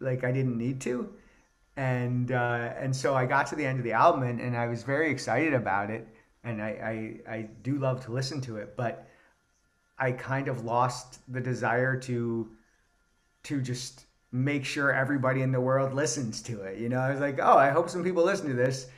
[0.00, 1.14] like I didn't need to
[1.78, 4.66] and uh, and so I got to the end of the album and, and I
[4.66, 6.08] was very excited about it
[6.42, 9.08] and I, I I do love to listen to it but
[9.96, 12.50] I kind of lost the desire to
[13.44, 16.78] to just make sure everybody in the world listens to it.
[16.78, 18.88] You know, I was like, oh, I hope some people listen to this,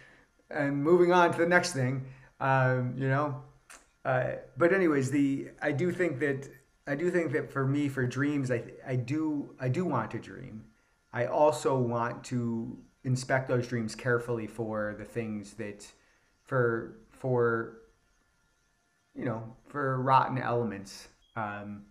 [0.51, 2.07] and moving on to the next thing.
[2.41, 3.43] Um, you know,
[4.07, 6.49] uh, but anyways, the I do think that
[6.87, 10.19] I do think that for me, for dreams, I I do I do want to
[10.19, 10.65] dream.
[11.13, 15.87] I also want to inspect those dreams carefully for the things that
[16.45, 17.81] for for
[19.15, 21.83] you know, for rotten elements, um,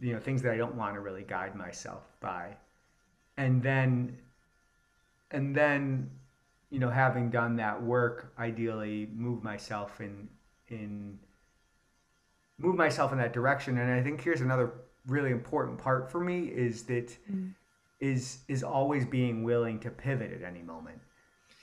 [0.00, 2.56] you know, things that I don't want to really guide myself by.
[3.36, 4.18] And then,
[5.30, 6.10] and then,
[6.70, 10.28] you know, having done that work, ideally move myself in,
[10.68, 11.18] in,
[12.58, 13.78] move myself in that direction.
[13.78, 14.72] And I think here's another
[15.06, 17.52] really important part for me is that mm.
[18.02, 20.98] Is is always being willing to pivot at any moment.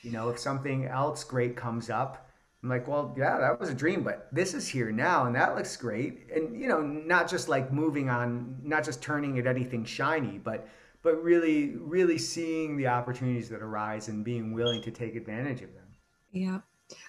[0.01, 2.29] You know, if something else great comes up,
[2.63, 5.55] I'm like, well, yeah, that was a dream, but this is here now, and that
[5.55, 6.27] looks great.
[6.33, 10.67] And you know, not just like moving on, not just turning at anything shiny, but
[11.03, 15.73] but really, really seeing the opportunities that arise and being willing to take advantage of
[15.73, 15.87] them.
[16.31, 16.59] Yeah,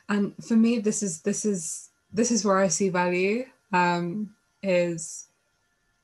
[0.08, 3.44] and for me, this is this is this is where I see value.
[3.72, 5.28] Um, is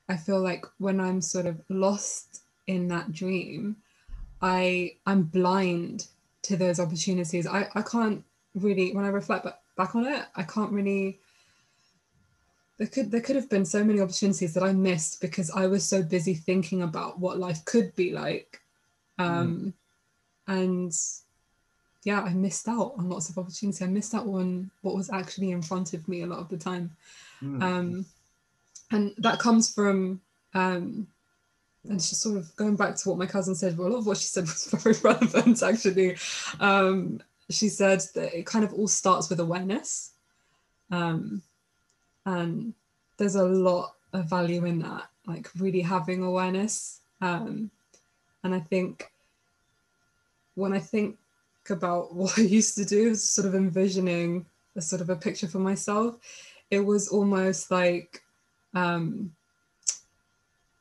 [0.09, 3.77] I feel like when I'm sort of lost in that dream,
[4.43, 6.07] I I'm blind
[6.43, 7.47] to those opportunities.
[7.47, 8.25] I I can't
[8.55, 11.19] really when I reflect back on it, I can't really
[12.79, 15.85] there could there could have been so many opportunities that I missed because I was
[15.85, 18.61] so busy thinking about what life could be like.
[19.19, 19.75] Um,
[20.49, 20.55] mm.
[20.55, 20.93] and
[22.05, 23.85] yeah, I missed out on lots of opportunity.
[23.85, 26.59] I missed out on what was actually in front of me a lot of the
[26.59, 26.95] time.
[27.43, 27.63] Mm.
[27.63, 28.07] Um,
[28.91, 30.21] and that comes from
[30.55, 31.07] Um,
[31.89, 33.77] and she's sort of going back to what my cousin said.
[33.77, 36.17] Well, a lot of what she said was very relevant, actually.
[36.61, 37.21] Um,
[37.51, 40.13] she said that it kind of all starts with awareness.
[40.91, 41.43] Um,
[42.25, 42.75] and
[43.17, 47.01] there's a lot of value in that, like really having awareness.
[47.21, 47.71] Um,
[48.43, 49.11] and I think
[50.55, 51.17] when I think
[51.71, 55.59] about what I used to do, sort of envisioning a sort of a picture for
[55.59, 56.17] myself,
[56.71, 58.23] it was almost like
[58.75, 59.33] um,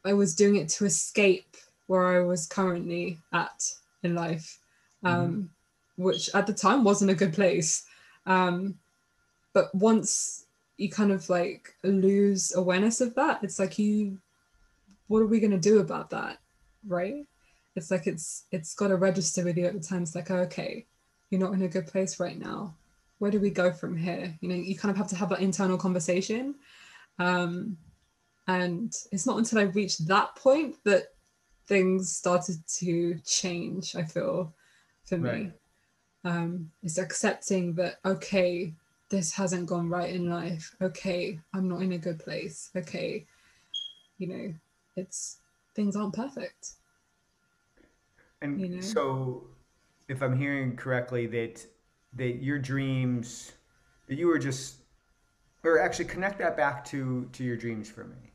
[0.06, 3.64] I was doing it to escape where I was currently at
[4.04, 4.60] in life,
[5.04, 5.16] mm-hmm.
[5.16, 6.04] um, mm-hmm.
[6.04, 7.86] which at the time wasn't a good place.
[8.26, 8.76] Um,
[9.54, 10.46] but once
[10.78, 14.18] you kind of like lose awareness of that, it's like you,
[15.08, 16.40] what are we going to do about that,
[16.88, 17.26] right?
[17.76, 20.04] It's like it's it's got to register with you at the time.
[20.04, 20.86] It's like okay,
[21.30, 22.74] you're not in a good place right now.
[23.20, 24.34] Where do we go from here?
[24.42, 26.56] You know, you kind of have to have that internal conversation.
[27.20, 27.78] Um,
[28.48, 31.08] and it's not until I reached that point that
[31.68, 34.54] things started to change, I feel,
[35.04, 35.30] for me.
[35.30, 35.52] Right.
[36.24, 38.74] Um, it's accepting that, okay,
[39.10, 40.76] this hasn't gone right in life.
[40.82, 42.70] Okay, I'm not in a good place.
[42.76, 43.26] Okay,
[44.18, 44.54] you know,
[44.96, 45.38] it's
[45.76, 46.74] things aren't perfect.
[48.42, 48.82] And you know?
[48.82, 49.48] so,
[50.08, 51.66] if I'm hearing correctly, that
[52.14, 53.52] that your dreams,
[54.08, 54.78] that you were just,
[55.64, 58.32] or actually connect that back to to your dreams for me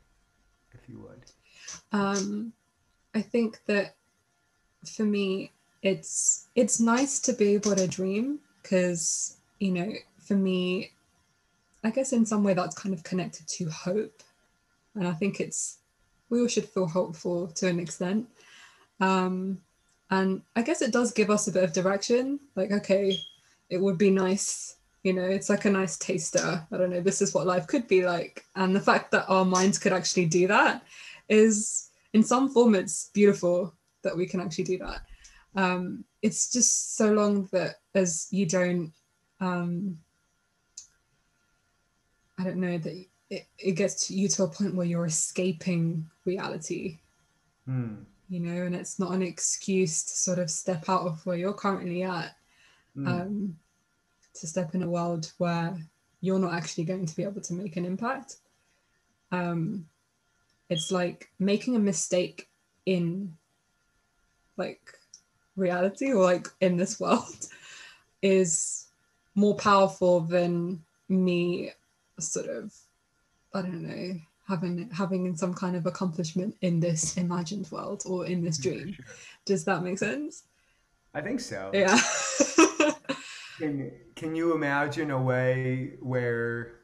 [0.91, 1.23] you would?
[1.91, 2.53] Um,
[3.15, 3.95] I think that
[4.85, 5.51] for me,
[5.81, 10.91] it's it's nice to be able to dream because you know, for me,
[11.83, 14.23] I guess in some way that's kind of connected to hope,
[14.95, 15.77] and I think it's
[16.29, 18.27] we all should feel hopeful to an extent.
[18.99, 19.61] Um,
[20.09, 22.39] and I guess it does give us a bit of direction.
[22.55, 23.17] Like, okay,
[23.69, 26.65] it would be nice you know it's like a nice taster.
[26.71, 28.45] I don't know this is what life could be like.
[28.55, 30.83] And the fact that our minds could actually do that
[31.29, 35.01] is in some form it's beautiful that we can actually do that.
[35.55, 38.93] Um, it's just so long that as you don't
[39.39, 39.97] um,
[42.37, 46.05] i don't know that it, it gets to you to a point where you're escaping
[46.25, 46.99] reality.
[47.69, 48.05] Mm.
[48.27, 51.53] you know and it's not an excuse to sort of step out of where you're
[51.53, 52.35] currently at.
[52.95, 53.07] Mm.
[53.07, 53.55] um,
[54.35, 55.77] to step in a world where
[56.21, 58.37] you're not actually going to be able to make an impact.
[59.31, 59.87] Um,
[60.69, 62.47] it's like making a mistake
[62.85, 63.35] in
[64.57, 64.81] like
[65.55, 67.47] reality or like in this world
[68.21, 68.87] is
[69.35, 71.71] more powerful than me
[72.19, 72.73] sort of
[73.53, 78.43] I don't know having having some kind of accomplishment in this imagined world or in
[78.43, 78.93] this dream.
[78.93, 79.05] Sure.
[79.45, 80.43] Does that make sense?
[81.13, 81.71] I think so.
[81.73, 81.97] Yeah.
[83.61, 86.79] Can can you imagine a way where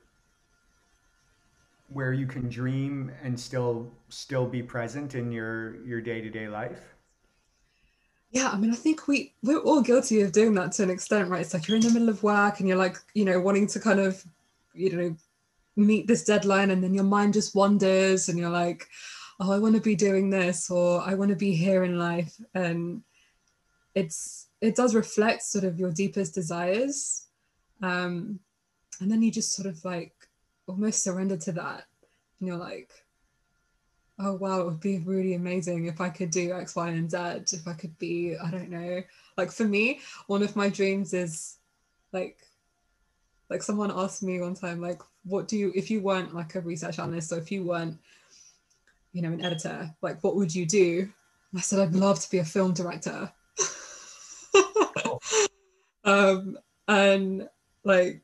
[1.90, 6.94] where you can dream and still still be present in your your day-to-day life?
[8.30, 11.30] Yeah, I mean, I think we we're all guilty of doing that to an extent,
[11.30, 11.42] right?
[11.42, 13.80] It's like you're in the middle of work and you're like, you know, wanting to
[13.80, 14.24] kind of,
[14.76, 15.16] you know,
[15.76, 18.88] meet this deadline, and then your mind just wanders, and you're like,
[19.40, 22.36] oh, I want to be doing this, or I want to be here in life,
[22.54, 23.02] and
[23.96, 27.28] it's it does reflect sort of your deepest desires
[27.82, 28.40] um,
[29.00, 30.14] and then you just sort of like
[30.68, 31.86] almost surrender to that.
[32.40, 32.92] And you're like
[34.20, 37.18] oh wow it would be really amazing if i could do x y and z
[37.56, 39.02] if i could be i don't know.
[39.38, 41.58] Like for me one of my dreams is
[42.12, 42.40] like
[43.50, 46.62] like someone asked me one time like what do you if you weren't like a
[46.62, 48.00] research analyst or if you weren't
[49.14, 51.10] you know an editor like what would you do?
[51.56, 53.32] I said i'd love to be a film director
[56.08, 57.48] um, and
[57.84, 58.22] like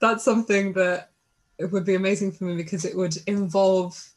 [0.00, 1.10] that's something that
[1.58, 4.10] it would be amazing for me because it would involve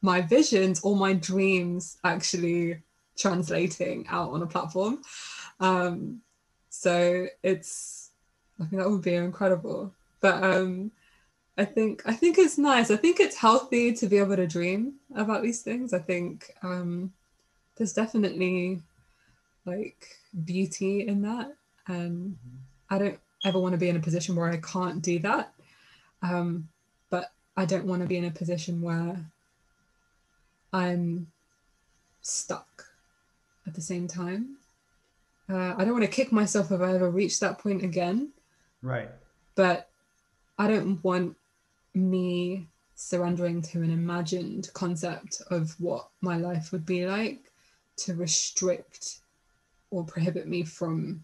[0.00, 2.80] my visions or my dreams actually
[3.16, 5.02] translating out on a platform.
[5.60, 6.20] Um,
[6.70, 8.10] so it's
[8.60, 9.92] I think that would be incredible.
[10.20, 10.92] But um,
[11.58, 12.90] I think I think it's nice.
[12.90, 15.92] I think it's healthy to be able to dream about these things.
[15.92, 17.12] I think um,
[17.76, 18.80] there's definitely
[19.64, 21.56] like beauty in that.
[21.88, 22.38] Um,
[22.90, 25.52] I don't ever want to be in a position where I can't do that.
[26.22, 26.68] Um,
[27.10, 29.16] but I don't want to be in a position where
[30.72, 31.26] I'm
[32.22, 32.86] stuck
[33.66, 34.56] at the same time.
[35.48, 38.30] Uh, I don't want to kick myself if I ever reach that point again.
[38.82, 39.10] Right.
[39.54, 39.88] But
[40.58, 41.36] I don't want
[41.94, 47.52] me surrendering to an imagined concept of what my life would be like
[47.96, 49.18] to restrict
[49.90, 51.22] or prohibit me from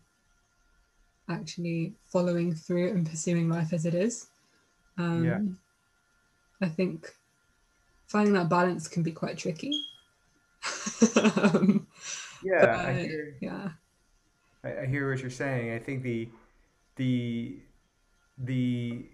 [1.30, 4.28] actually following through and pursuing life as it is.
[4.98, 6.66] Um, yeah.
[6.66, 7.14] I think
[8.06, 9.72] finding that balance can be quite tricky.
[11.16, 11.86] um,
[12.42, 13.68] yeah, I hear, yeah.
[14.64, 15.72] I, I hear what you're saying.
[15.72, 16.28] I think the
[16.96, 17.60] the
[18.38, 19.06] the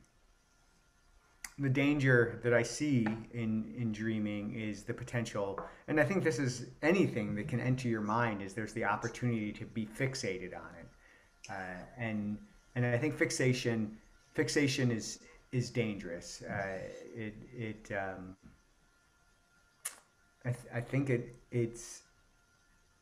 [1.58, 6.38] the danger that I see in in dreaming is the potential, and I think this
[6.38, 10.70] is anything that can enter your mind is there's the opportunity to be fixated on
[10.80, 10.88] it,
[11.50, 12.38] uh, and
[12.74, 13.96] and I think fixation
[14.34, 15.20] fixation is
[15.52, 16.42] is dangerous.
[16.42, 16.78] Uh,
[17.14, 18.36] it it um,
[20.44, 22.02] I, th- I think it it's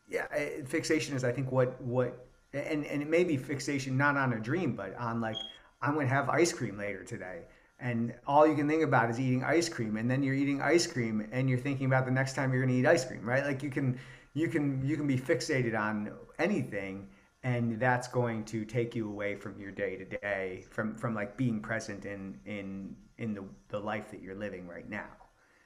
[0.08, 0.26] yeah
[0.66, 4.40] fixation is I think what what and and it may be fixation not on a
[4.40, 5.36] dream but on like
[5.82, 7.42] I'm to have ice cream later today
[7.80, 10.86] and all you can think about is eating ice cream and then you're eating ice
[10.86, 13.62] cream and you're thinking about the next time you're to eat ice cream right like
[13.62, 13.98] you can
[14.34, 17.08] you can you can be fixated on anything
[17.44, 21.36] and that's going to take you away from your day to day from from like
[21.36, 25.06] being present in in in the the life that you're living right now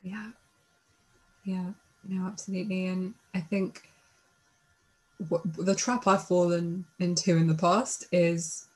[0.02, 0.30] yeah
[1.44, 1.70] yeah
[2.06, 3.88] no absolutely and i think
[5.28, 8.66] what, the trap i've fallen into in the past is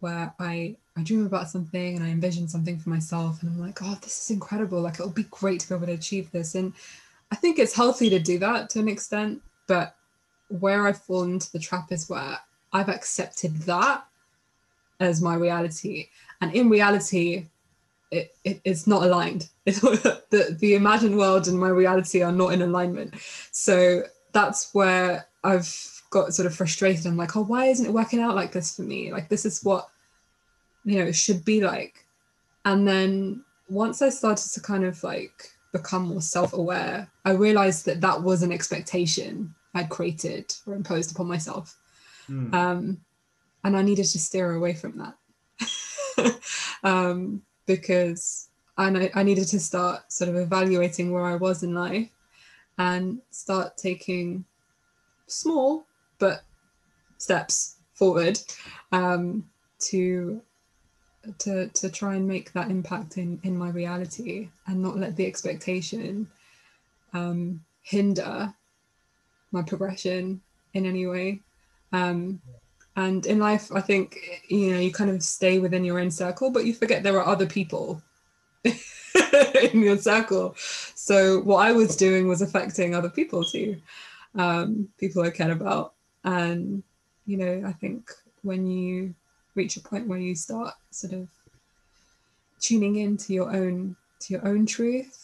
[0.00, 3.78] where i I dream about something and I envision something for myself, and I'm like,
[3.82, 4.80] oh, this is incredible.
[4.80, 6.54] Like, it'll be great to be able to achieve this.
[6.54, 6.74] And
[7.30, 9.40] I think it's healthy to do that to an extent.
[9.66, 9.96] But
[10.60, 12.38] where I fall into the trap is where
[12.72, 14.04] I've accepted that
[15.00, 16.08] as my reality.
[16.40, 17.48] And in reality,
[18.10, 19.48] it, it, it's not aligned.
[19.64, 23.14] It's, the, the imagined world and my reality are not in alignment.
[23.52, 27.06] So that's where I've got sort of frustrated.
[27.06, 29.12] I'm like, oh, why isn't it working out like this for me?
[29.12, 29.88] Like, this is what
[30.84, 32.06] you know it should be like
[32.64, 38.00] and then once i started to kind of like become more self-aware i realized that
[38.00, 41.76] that was an expectation i'd created or imposed upon myself
[42.28, 42.52] mm.
[42.54, 43.00] um,
[43.64, 46.40] and i needed to steer away from that
[46.84, 52.08] um, because I, I needed to start sort of evaluating where i was in life
[52.78, 54.44] and start taking
[55.26, 55.86] small
[56.18, 56.42] but
[57.18, 58.38] steps forward
[58.90, 59.48] um,
[59.78, 60.42] to
[61.38, 65.26] to to try and make that impact in in my reality and not let the
[65.26, 66.28] expectation
[67.12, 68.52] um, hinder
[69.52, 70.40] my progression
[70.74, 71.40] in any way.
[71.92, 72.40] Um,
[72.96, 76.50] and in life i think you know you kind of stay within your own circle
[76.50, 78.02] but you forget there are other people
[78.64, 80.54] in your circle.
[80.56, 83.76] So what i was doing was affecting other people too
[84.34, 85.94] um, people i cared about.
[86.24, 86.82] And
[87.26, 88.10] you know i think
[88.42, 89.14] when you
[89.54, 91.28] reach a point where you start sort of
[92.60, 95.21] tuning into your own to your own truth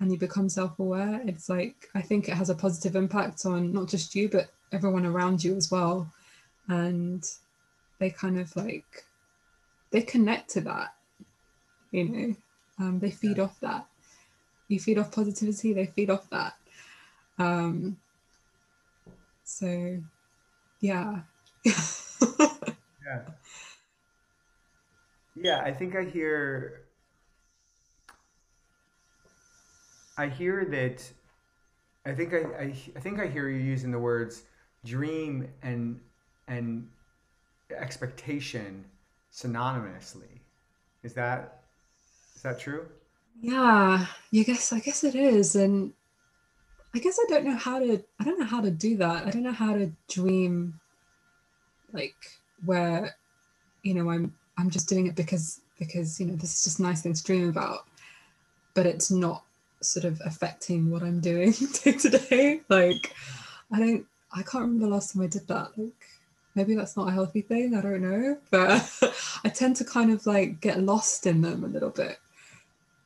[0.00, 3.88] and you become self-aware it's like i think it has a positive impact on not
[3.88, 6.10] just you but everyone around you as well.
[6.68, 7.24] And
[7.98, 9.04] they kind of like
[9.90, 10.94] they connect to that
[11.90, 12.36] you know
[12.78, 13.44] um, they feed yeah.
[13.44, 13.86] off that.
[14.68, 16.54] You feed off positivity they feed off that.
[17.38, 17.96] Um,
[19.44, 19.98] so
[20.80, 21.20] yeah.
[23.06, 23.22] Yeah.
[25.34, 26.82] Yeah, I think I hear
[30.16, 31.10] I hear that
[32.04, 34.42] I think I, I, I think I hear you using the words
[34.84, 36.00] dream and
[36.48, 36.88] and
[37.76, 38.84] expectation
[39.32, 40.40] synonymously.
[41.02, 41.62] Is that
[42.34, 42.86] is that true?
[43.40, 45.56] Yeah, you guess I guess it is.
[45.56, 45.92] And
[46.94, 49.26] I guess I don't know how to I don't know how to do that.
[49.26, 50.80] I don't know how to dream
[51.92, 52.16] like
[52.64, 53.16] where
[53.82, 56.82] you know I'm I'm just doing it because because you know this is just a
[56.82, 57.86] nice thing to dream about,
[58.74, 59.44] but it's not
[59.82, 61.52] sort of affecting what I'm doing
[61.84, 62.60] day to day.
[62.68, 63.14] Like
[63.72, 65.76] I don't I can't remember the last time I did that.
[65.76, 66.06] Like
[66.54, 67.74] maybe that's not a healthy thing.
[67.74, 69.14] I don't know, but
[69.44, 72.18] I tend to kind of like get lost in them a little bit.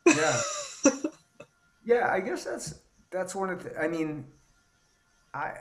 [0.06, 0.40] Yeah.
[1.84, 3.80] yeah, I guess that's that's one of the.
[3.80, 4.26] I mean,
[5.32, 5.58] I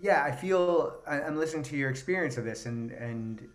[0.00, 3.46] yeah, I feel I, I'm listening to your experience of this, and and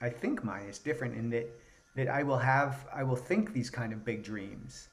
[0.00, 1.48] I think mine is different in that
[1.96, 4.88] that I will have I will think these kind of big dreams,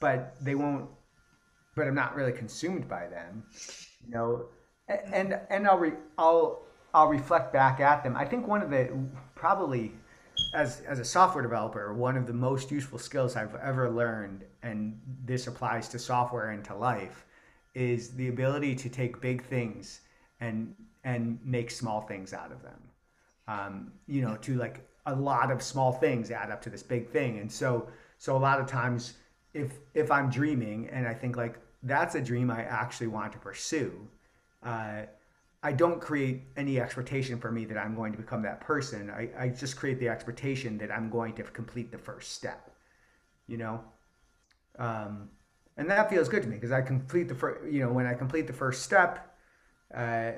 [0.00, 0.88] but they won't.
[1.74, 3.44] But I'm not really consumed by them,
[4.04, 4.46] you know.
[4.88, 6.62] And and I'll re, I'll
[6.94, 8.16] I'll reflect back at them.
[8.16, 8.90] I think one of the
[9.34, 9.92] probably
[10.54, 15.00] as as a software developer, one of the most useful skills I've ever learned, and
[15.24, 17.26] this applies to software and to life,
[17.74, 20.00] is the ability to take big things
[20.40, 20.74] and
[21.04, 22.80] and make small things out of them
[23.48, 27.08] um, you know, to like a lot of small things add up to this big
[27.08, 27.38] thing.
[27.38, 27.88] And so,
[28.18, 29.14] so a lot of times,
[29.56, 33.38] if if I'm dreaming and I think like that's a dream I actually want to
[33.38, 33.92] pursue,
[34.62, 35.02] uh,
[35.62, 39.10] I don't create any expectation for me that I'm going to become that person.
[39.10, 42.70] I, I just create the expectation that I'm going to complete the first step.
[43.46, 43.80] You know,
[44.78, 45.30] um,
[45.76, 48.14] and that feels good to me because I complete the first, you know, when I
[48.14, 49.36] complete the first step,
[49.94, 50.32] uh,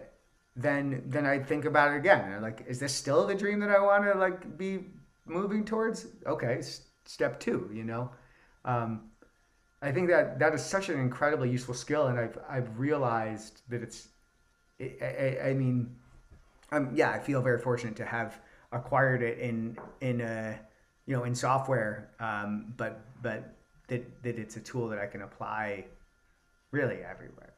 [0.55, 2.33] then then I think about it again.
[2.33, 4.85] And like, is this still the dream that I want to like be
[5.27, 6.07] moving towards?
[6.27, 6.61] Okay,
[7.05, 8.11] step two, you know.
[8.69, 9.01] Um,
[9.81, 13.83] I think that that is such an incredibly useful skill, and I've I've realized that
[13.83, 14.09] it's.
[14.81, 15.97] I, I, I mean,
[16.71, 18.41] um, yeah, I feel very fortunate to have
[18.71, 20.59] acquired it in in a
[21.07, 23.55] you know in software, um, but but
[23.89, 25.87] that that it's a tool that I can apply
[26.71, 27.55] really everywhere.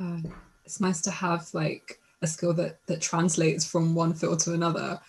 [0.00, 0.28] Uh,
[0.64, 5.00] it's nice to have like a skill that that translates from one field to another.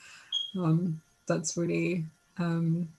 [0.57, 2.05] Um, that's really
[2.39, 2.89] um,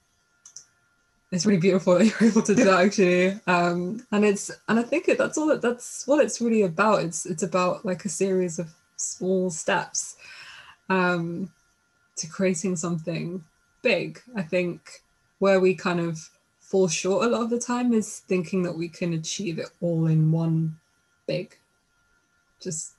[1.34, 3.40] it's really beautiful that you're able to do that actually.
[3.46, 7.02] Um, and it's and I think it, that's all that that's what it's really about.
[7.02, 10.16] It's it's about like a series of small steps
[10.88, 11.50] um,
[12.16, 13.44] to creating something
[13.82, 14.20] big.
[14.36, 15.02] I think
[15.38, 16.30] where we kind of
[16.60, 20.06] fall short a lot of the time is thinking that we can achieve it all
[20.06, 20.74] in one
[21.26, 21.56] big
[22.60, 22.94] just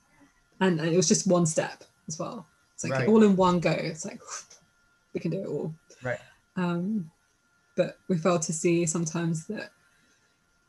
[0.61, 3.09] and, and it was just one step as well it's like right.
[3.09, 4.21] all in one go it's like
[5.13, 5.73] we can do it all
[6.03, 6.19] right
[6.55, 7.09] um
[7.75, 9.71] but we fail to see sometimes that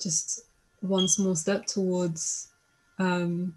[0.01, 0.43] just
[0.81, 2.49] one small step towards
[2.99, 3.55] um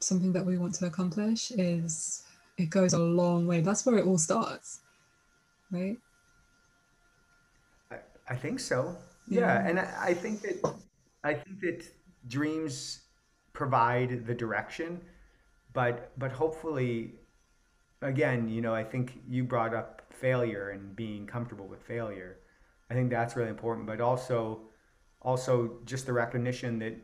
[0.00, 2.24] something that we want to accomplish is
[2.58, 3.60] it goes a long way.
[3.60, 4.80] That's where it all starts
[5.74, 5.98] right?
[7.90, 7.96] I,
[8.28, 8.96] I think so.
[9.28, 9.68] Yeah, yeah.
[9.68, 10.74] and I, I think that
[11.24, 11.82] i think that
[12.28, 13.00] dreams
[13.54, 15.00] provide the direction
[15.72, 17.14] but but hopefully
[18.02, 22.38] again you know i think you brought up failure and being comfortable with failure
[22.90, 24.60] i think that's really important but also
[25.22, 26.96] also just the recognition that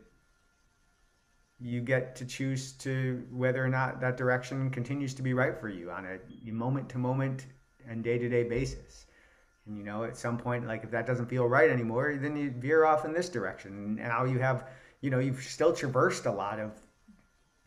[1.59, 5.69] you get to choose to whether or not that direction continues to be right for
[5.69, 7.45] you on a moment to moment
[7.87, 9.05] and day to day basis.
[9.67, 12.49] And you know, at some point, like if that doesn't feel right anymore, then you
[12.49, 13.71] veer off in this direction.
[13.73, 14.69] And now you have
[15.01, 16.71] you know you've still traversed a lot of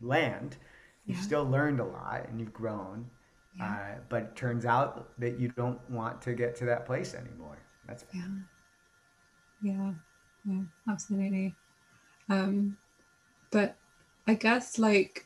[0.01, 0.57] land
[1.05, 1.23] you've yeah.
[1.23, 3.09] still learned a lot and you've grown
[3.57, 3.65] yeah.
[3.65, 7.57] uh, but it turns out that you don't want to get to that place anymore.
[7.87, 8.27] That's yeah.
[9.61, 9.91] yeah.
[10.45, 11.55] Yeah absolutely.
[12.29, 12.77] Um
[13.51, 13.75] but
[14.27, 15.25] i guess like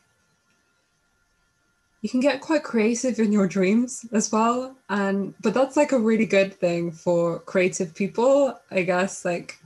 [2.02, 5.98] you can get quite creative in your dreams as well and but that's like a
[5.98, 9.24] really good thing for creative people i guess.
[9.24, 9.58] Like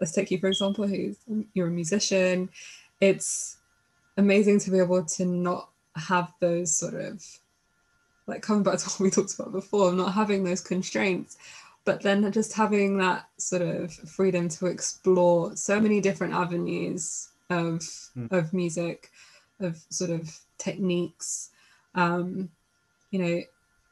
[0.00, 1.16] let's take you for example who's
[1.54, 2.48] you're a musician.
[3.00, 3.58] It's
[4.16, 7.24] amazing to be able to not have those sort of
[8.30, 11.36] like coming back to what we talked about before not having those constraints
[11.84, 17.80] but then just having that sort of freedom to explore so many different avenues of
[18.16, 18.30] mm.
[18.30, 19.10] of music
[19.60, 21.50] of sort of techniques
[21.94, 22.48] um
[23.10, 23.42] you know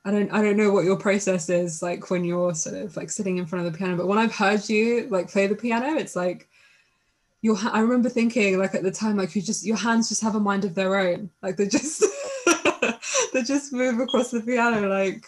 [0.05, 3.11] I don't I don't know what your process is like when you're sort of like
[3.11, 5.99] sitting in front of the piano, but when I've heard you like play the piano,
[5.99, 6.49] it's like
[7.43, 10.35] your I remember thinking like at the time like you just your hands just have
[10.35, 11.31] a mind of their own.
[11.43, 12.05] Like they're just
[13.39, 15.25] they just move across the piano like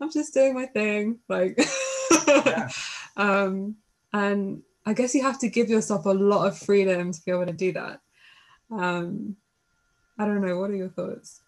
[0.00, 1.18] I'm just doing my thing.
[1.28, 1.58] Like
[2.28, 2.68] yeah.
[3.16, 3.76] um
[4.12, 7.46] and I guess you have to give yourself a lot of freedom to be able
[7.46, 8.00] to do that.
[8.70, 9.36] Um
[10.18, 11.40] I don't know, what are your thoughts?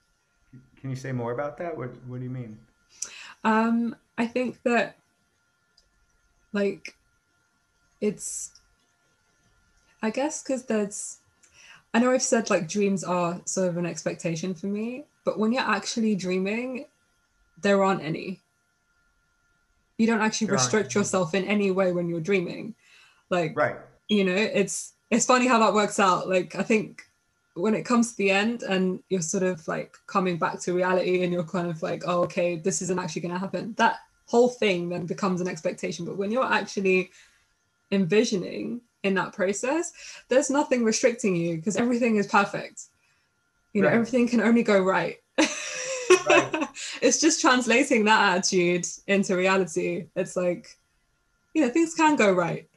[0.80, 1.76] Can you say more about that?
[1.76, 2.58] What what do you mean?
[3.44, 4.96] Um, I think that
[6.52, 6.96] like
[8.00, 8.52] it's
[10.02, 11.18] I guess because there's
[11.92, 15.52] I know I've said like dreams are sort of an expectation for me, but when
[15.52, 16.86] you're actually dreaming,
[17.60, 18.40] there aren't any.
[19.98, 22.74] You don't actually there restrict yourself in any way when you're dreaming.
[23.28, 23.76] Like right.
[24.08, 26.30] you know, it's it's funny how that works out.
[26.30, 27.02] Like I think
[27.52, 31.22] when it comes to the end and you're sort of like coming back to reality
[31.24, 34.48] and you're kind of like, oh, okay, this isn't actually going to happen, that whole
[34.48, 36.06] thing then becomes an expectation.
[36.06, 37.10] But when you're actually
[37.90, 39.92] envisioning in that process,
[40.30, 42.84] there's nothing restricting you because everything is perfect.
[43.72, 43.94] You know, right.
[43.94, 45.16] everything can only go right.
[45.38, 46.68] right.
[47.02, 50.06] it's just translating that attitude into reality.
[50.16, 50.68] It's like,
[51.54, 52.68] you know, things can go right,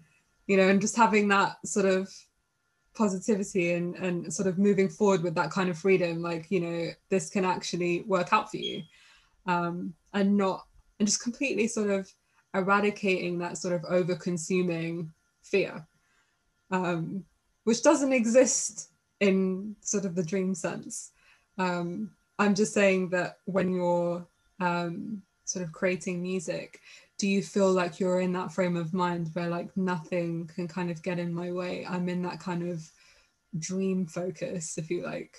[0.47, 2.09] you know, and just having that sort of
[2.93, 6.89] positivity and and sort of moving forward with that kind of freedom like you know
[7.09, 8.83] this can actually work out for you
[9.47, 10.65] um and not
[10.99, 12.11] and just completely sort of
[12.53, 15.09] eradicating that sort of over consuming
[15.41, 15.85] fear
[16.71, 17.23] um
[17.63, 18.90] which doesn't exist
[19.21, 21.11] in sort of the dream sense.
[21.57, 24.25] Um i'm just saying that when you're
[24.59, 26.79] um sort of creating music
[27.21, 30.89] do you feel like you're in that frame of mind where like nothing can kind
[30.89, 31.85] of get in my way?
[31.87, 32.81] I'm in that kind of
[33.59, 35.37] dream focus if you like.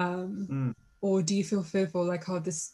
[0.00, 0.74] Um mm.
[1.02, 2.72] or do you feel fearful like oh this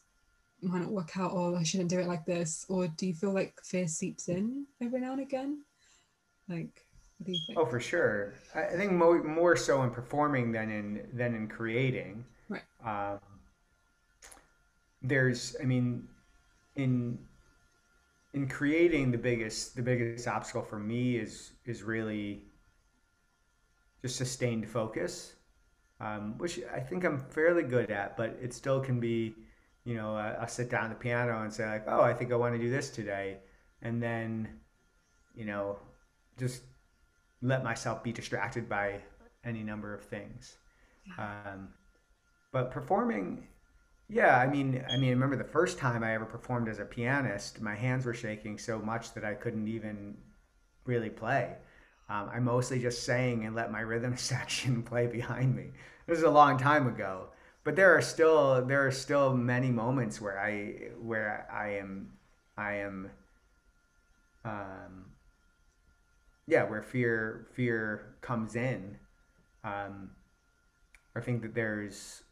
[0.63, 2.65] might not work out or i shouldn't do it like this?
[2.71, 5.63] Or do you feel like fear seeps in every now and again?
[6.49, 6.87] Like,
[7.25, 7.59] do you think?
[7.59, 8.35] Oh, for sure.
[8.55, 12.25] I think more more so in performing than in than in creating.
[12.49, 12.63] Right.
[12.85, 13.21] Um,
[15.03, 16.09] there's, I mean,
[16.77, 17.19] in
[18.33, 22.45] in creating the biggest the biggest obstacle for me is is really
[24.03, 25.35] just sustained focus,
[26.01, 29.35] um, which I think I'm fairly good at, but it still can be,
[29.85, 32.33] you know, I, I'll sit down at the piano and say like, oh, I think
[32.33, 33.39] I want to do this today,
[33.83, 34.49] and then,
[35.35, 35.79] you know,
[36.39, 36.63] just
[37.43, 39.01] let myself be distracted by
[39.45, 40.57] any number of things.
[41.19, 41.69] Um,
[42.53, 43.47] but performing,
[44.09, 46.85] yeah, I mean, I mean, I remember the first time I ever performed as a
[46.85, 50.17] pianist, my hands were shaking so much that I couldn't even
[50.85, 51.57] really play.
[52.09, 55.71] Um, I mostly just sang and let my rhythm section play behind me.
[56.07, 57.29] This is a long time ago,
[57.63, 62.11] but there are still there are still many moments where I where I am
[62.57, 63.11] I am
[64.45, 65.05] um,
[66.51, 68.99] yeah where fear fear comes in.
[69.63, 70.11] Um,
[71.15, 72.23] I think that there's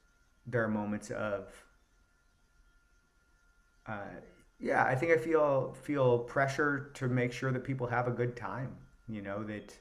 [0.47, 1.53] there are moments of
[3.87, 4.17] uh,
[4.59, 8.37] yeah I think I feel feel pressure to make sure that people have a good
[8.37, 8.75] time
[9.09, 9.77] you know that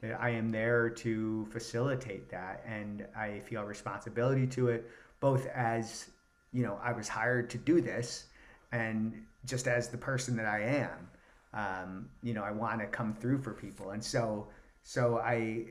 [0.00, 4.88] that I am there to facilitate that and I feel responsibility to it
[5.20, 6.10] both as
[6.52, 8.26] you know I was hired to do this
[8.72, 11.09] and just as the person that I am
[11.54, 14.48] um, you know I want to come through for people and so
[14.82, 15.66] so I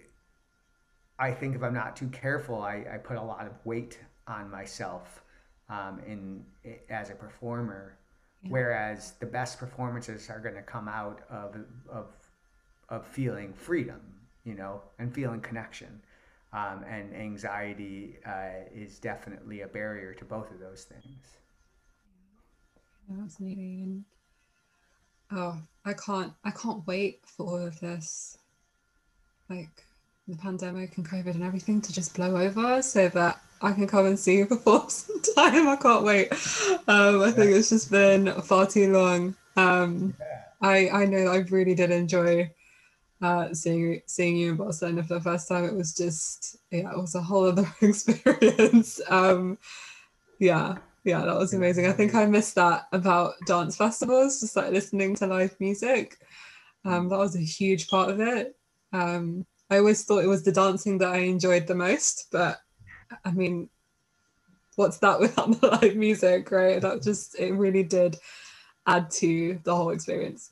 [1.17, 4.49] I think if I'm not too careful I, I put a lot of weight on
[4.49, 5.23] myself
[5.69, 6.45] um, in
[6.89, 7.97] as a performer
[8.41, 8.53] Yeah.
[8.53, 11.55] whereas the best performances are going to come out of
[11.89, 12.07] of
[12.89, 14.01] of feeling freedom,
[14.45, 16.01] you know, and feeling connection.
[16.53, 21.37] Um, and anxiety uh, is definitely a barrier to both of those things.
[23.07, 23.83] Fascinating.
[23.83, 24.05] And
[25.31, 28.37] oh, I can't I can't wait for all of this.
[29.49, 29.83] Like
[30.27, 34.05] the pandemic and COVID and everything to just blow over so that I can come
[34.05, 35.67] and see you perform sometime.
[35.67, 36.31] I can't wait.
[36.87, 39.35] Um, I think it's just been far too long.
[39.55, 40.13] Um,
[40.61, 42.51] I I know I really did enjoy
[43.21, 45.65] uh, seeing seeing you in Barcelona for the first time.
[45.65, 49.01] It was just yeah, it was a whole other experience.
[49.09, 49.57] Um,
[50.39, 51.87] yeah, yeah, that was amazing.
[51.87, 56.17] I think I missed that about dance festivals, just like listening to live music.
[56.85, 58.55] Um, that was a huge part of it.
[58.93, 62.59] Um, I always thought it was the dancing that I enjoyed the most, but
[63.23, 63.69] I mean,
[64.75, 66.81] what's that without the live music, right?
[66.81, 68.17] That just it really did
[68.87, 70.51] add to the whole experience.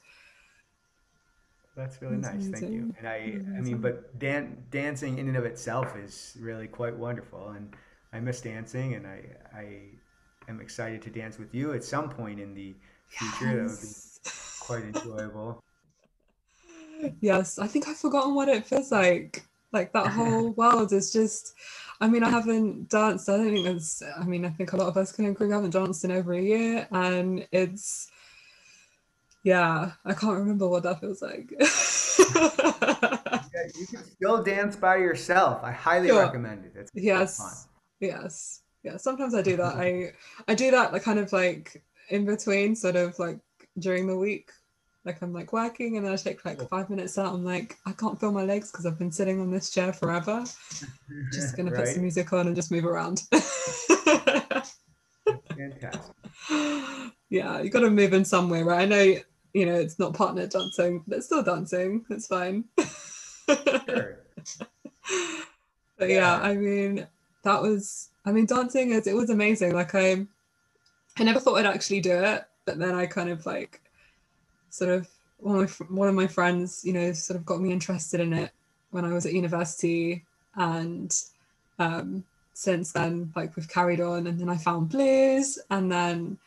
[1.76, 2.50] That's really That's nice.
[2.60, 2.96] Thank you.
[2.98, 7.50] And I, I mean, but dan- dancing in and of itself is really quite wonderful.
[7.50, 7.76] And
[8.12, 9.22] I miss dancing, and I,
[9.56, 9.82] I
[10.48, 12.76] am excited to dance with you at some point in the
[13.08, 13.56] future.
[13.56, 13.96] That would be
[14.60, 15.64] quite enjoyable.
[17.22, 19.46] Yes, I think I've forgotten what it feels like.
[19.72, 21.54] Like that whole world is just,
[22.02, 23.30] I mean, I haven't danced.
[23.30, 25.54] I don't think there's, I mean, I think a lot of us can agree we
[25.54, 26.88] haven't danced in over a year.
[26.92, 28.10] And it's,
[29.44, 31.54] yeah, I can't remember what that feels like.
[33.54, 35.64] Yeah, you can still dance by yourself.
[35.64, 36.22] I highly Sure.
[36.26, 36.74] recommend it.
[36.76, 37.04] It's of fun.
[37.04, 37.68] Yes,
[38.00, 38.98] yes, yeah.
[38.98, 39.76] Sometimes I do that.
[39.86, 40.14] I
[40.48, 43.40] I do that like kind of like in between, sort of like
[43.80, 44.52] during the week.
[45.06, 47.34] Like I'm like working and then I take like five minutes out.
[47.34, 50.44] I'm like, I can't feel my legs because I've been sitting on this chair forever.
[51.32, 53.22] Just gonna put some music on and just move around.
[55.58, 56.16] Fantastic.
[57.30, 58.82] yeah, you got to move in somewhere, right?
[58.82, 59.16] I know,
[59.54, 62.06] you know, it's not partner dancing, but it's still dancing.
[62.10, 62.66] It's fine.
[63.48, 64.20] Sure.
[66.00, 66.42] But yeah, Yeah.
[66.44, 67.08] I mean,
[67.44, 69.74] that was, I mean, dancing is, it was amazing.
[69.74, 70.28] Like I,
[71.18, 73.80] I never thought I'd actually do it, but then I kind of like,
[74.70, 75.08] sort of
[75.38, 78.34] one of my, one of my friends, you know, sort of got me interested in
[78.34, 78.52] it
[78.92, 80.26] when I was at university,
[80.56, 81.16] and
[81.80, 86.38] um, since then, like we've carried on, and then I found blues, and then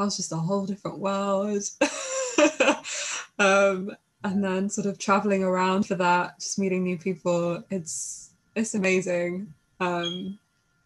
[0.00, 1.62] I was just a whole different world.
[3.38, 7.62] um, and then sort of traveling around for that, just meeting new people.
[7.70, 9.54] It's it's amazing.
[9.78, 10.40] Um,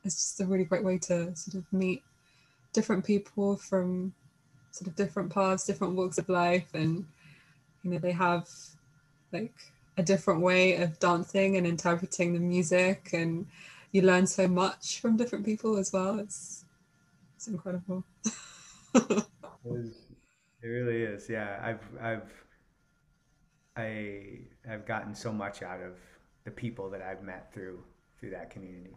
[0.05, 2.03] it's just a really great way to sort of meet
[2.73, 4.13] different people from
[4.71, 7.07] sort of different paths, different walks of life, and
[7.83, 8.49] you know they have
[9.33, 9.55] like
[9.97, 13.47] a different way of dancing and interpreting the music, and
[13.93, 16.19] you learn so much from different people as well.
[16.19, 16.65] It's
[17.37, 18.05] it's incredible.
[18.95, 21.29] It really is.
[21.29, 22.45] Yeah, I've I've
[23.77, 25.99] I have gotten so much out of
[26.45, 27.83] the people that I've met through
[28.19, 28.97] through that community.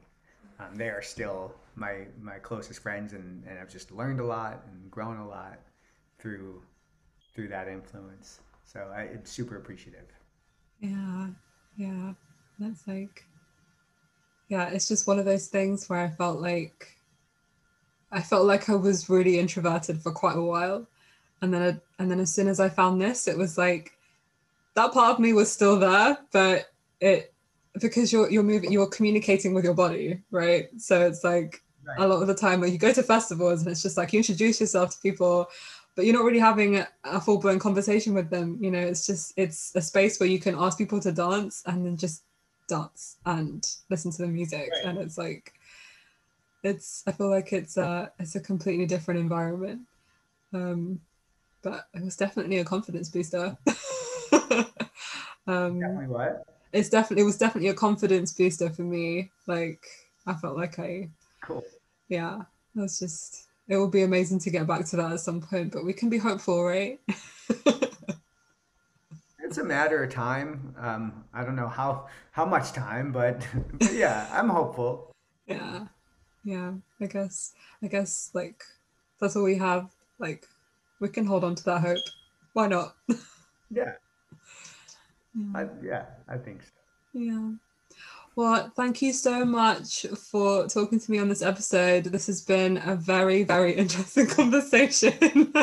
[0.60, 4.64] Um, they are still my my closest friends, and, and I've just learned a lot
[4.72, 5.60] and grown a lot
[6.20, 6.62] through
[7.36, 8.39] through that influence.
[8.66, 10.08] So I, I'm super appreciative.
[10.80, 11.28] Yeah,
[11.78, 12.14] yeah.
[12.60, 13.24] That's like,
[14.49, 16.97] yeah, it's just one of those things where I felt like,
[18.12, 20.88] I felt like I was really introverted for quite a while,
[21.41, 23.93] and then I, and then as soon as I found this, it was like,
[24.74, 27.34] that part of me was still there, but it
[27.80, 30.69] because you're you're moving, you're communicating with your body, right?
[30.78, 31.99] So it's like right.
[31.99, 34.19] a lot of the time when you go to festivals and it's just like you
[34.19, 35.49] introduce yourself to people
[35.95, 39.75] but you're not really having a, full-blown conversation with them you know it's just it's
[39.75, 42.23] a space where you can ask people to dance and then just
[42.69, 44.86] dance and listen to the music right.
[44.86, 45.53] and it's like
[46.63, 49.82] it's i feel like it's a it's a completely different environment
[50.53, 50.99] um
[51.63, 53.57] but it was definitely a confidence booster
[55.47, 59.86] um definitely what it's definitely it was definitely a confidence booster for me like
[60.26, 61.07] i felt like i
[61.41, 61.63] cool
[62.09, 62.41] yeah
[62.76, 65.84] that's just it will be amazing to get back to that at some point, but
[65.84, 66.99] we can be hopeful, right?
[69.39, 70.74] it's a matter of time.
[70.80, 75.11] Um, I don't know how how much time, but, but yeah, I'm hopeful.
[75.47, 75.88] Yeah,
[76.43, 76.74] yeah.
[77.01, 77.53] I guess
[77.84, 78.63] I guess like
[79.20, 79.89] that's all we have.
[80.18, 80.47] Like
[80.99, 81.99] we can hold on to that hope.
[82.53, 82.95] Why not?
[83.70, 83.93] yeah.
[85.38, 85.59] Yeah.
[85.59, 86.69] I, yeah, I think so.
[87.13, 87.51] Yeah.
[88.35, 92.05] Well, thank you so much for talking to me on this episode.
[92.05, 95.51] This has been a very, very interesting conversation.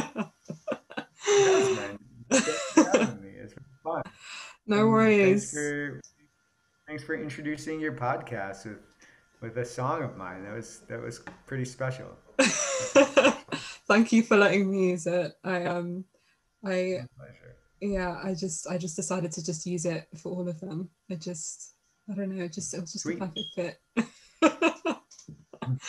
[4.67, 5.53] no worries.
[5.53, 6.01] Thanks for,
[6.89, 8.81] thanks for introducing your podcast with,
[9.41, 10.43] with a song of mine.
[10.45, 12.17] That was that was pretty special.
[13.87, 15.33] thank you for letting me use it.
[15.45, 16.05] I um
[16.65, 17.05] I
[17.81, 20.91] yeah, I just I just decided to just use it for all of them.
[21.11, 21.75] I just
[22.11, 23.21] I don't know, it just it was just Sweet.
[23.21, 23.81] a perfect fit.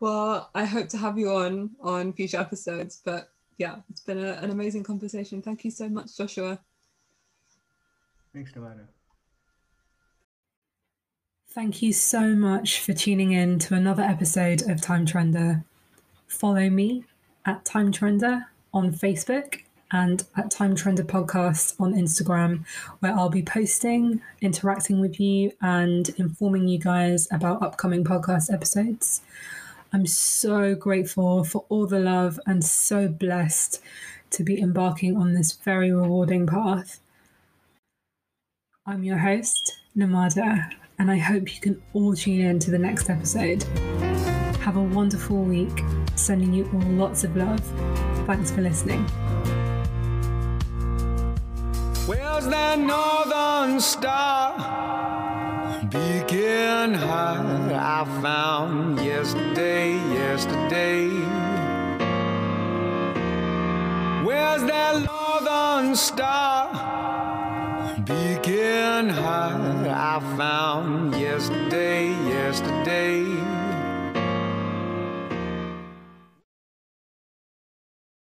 [0.00, 3.00] well, I hope to have you on on future episodes.
[3.04, 5.42] But yeah, it's been a, an amazing conversation.
[5.42, 6.58] Thank you so much, Joshua.
[8.32, 8.86] Thanks, Nomada.
[11.48, 15.64] Thank you so much for tuning in to another episode of Time Trender.
[16.26, 17.04] Follow me
[17.44, 19.60] at Time Trender on Facebook
[19.92, 22.64] and at Time Trender Podcast on Instagram,
[23.00, 29.20] where I'll be posting, interacting with you, and informing you guys about upcoming podcast episodes.
[29.92, 33.82] I'm so grateful for all the love and so blessed
[34.30, 37.00] to be embarking on this very rewarding path.
[38.86, 43.10] I'm your host, Namada, and I hope you can all tune in to the next
[43.10, 43.62] episode.
[44.62, 45.82] Have a wonderful week.
[46.14, 47.60] Sending you all lots of love.
[48.26, 49.04] Thanks for listening.
[52.42, 54.56] Where's that northern star?
[55.88, 61.06] Beacon high, I found yesterday, yesterday.
[64.26, 66.72] Where's that northern star?
[68.04, 73.61] Beacon high, I found yesterday, yesterday.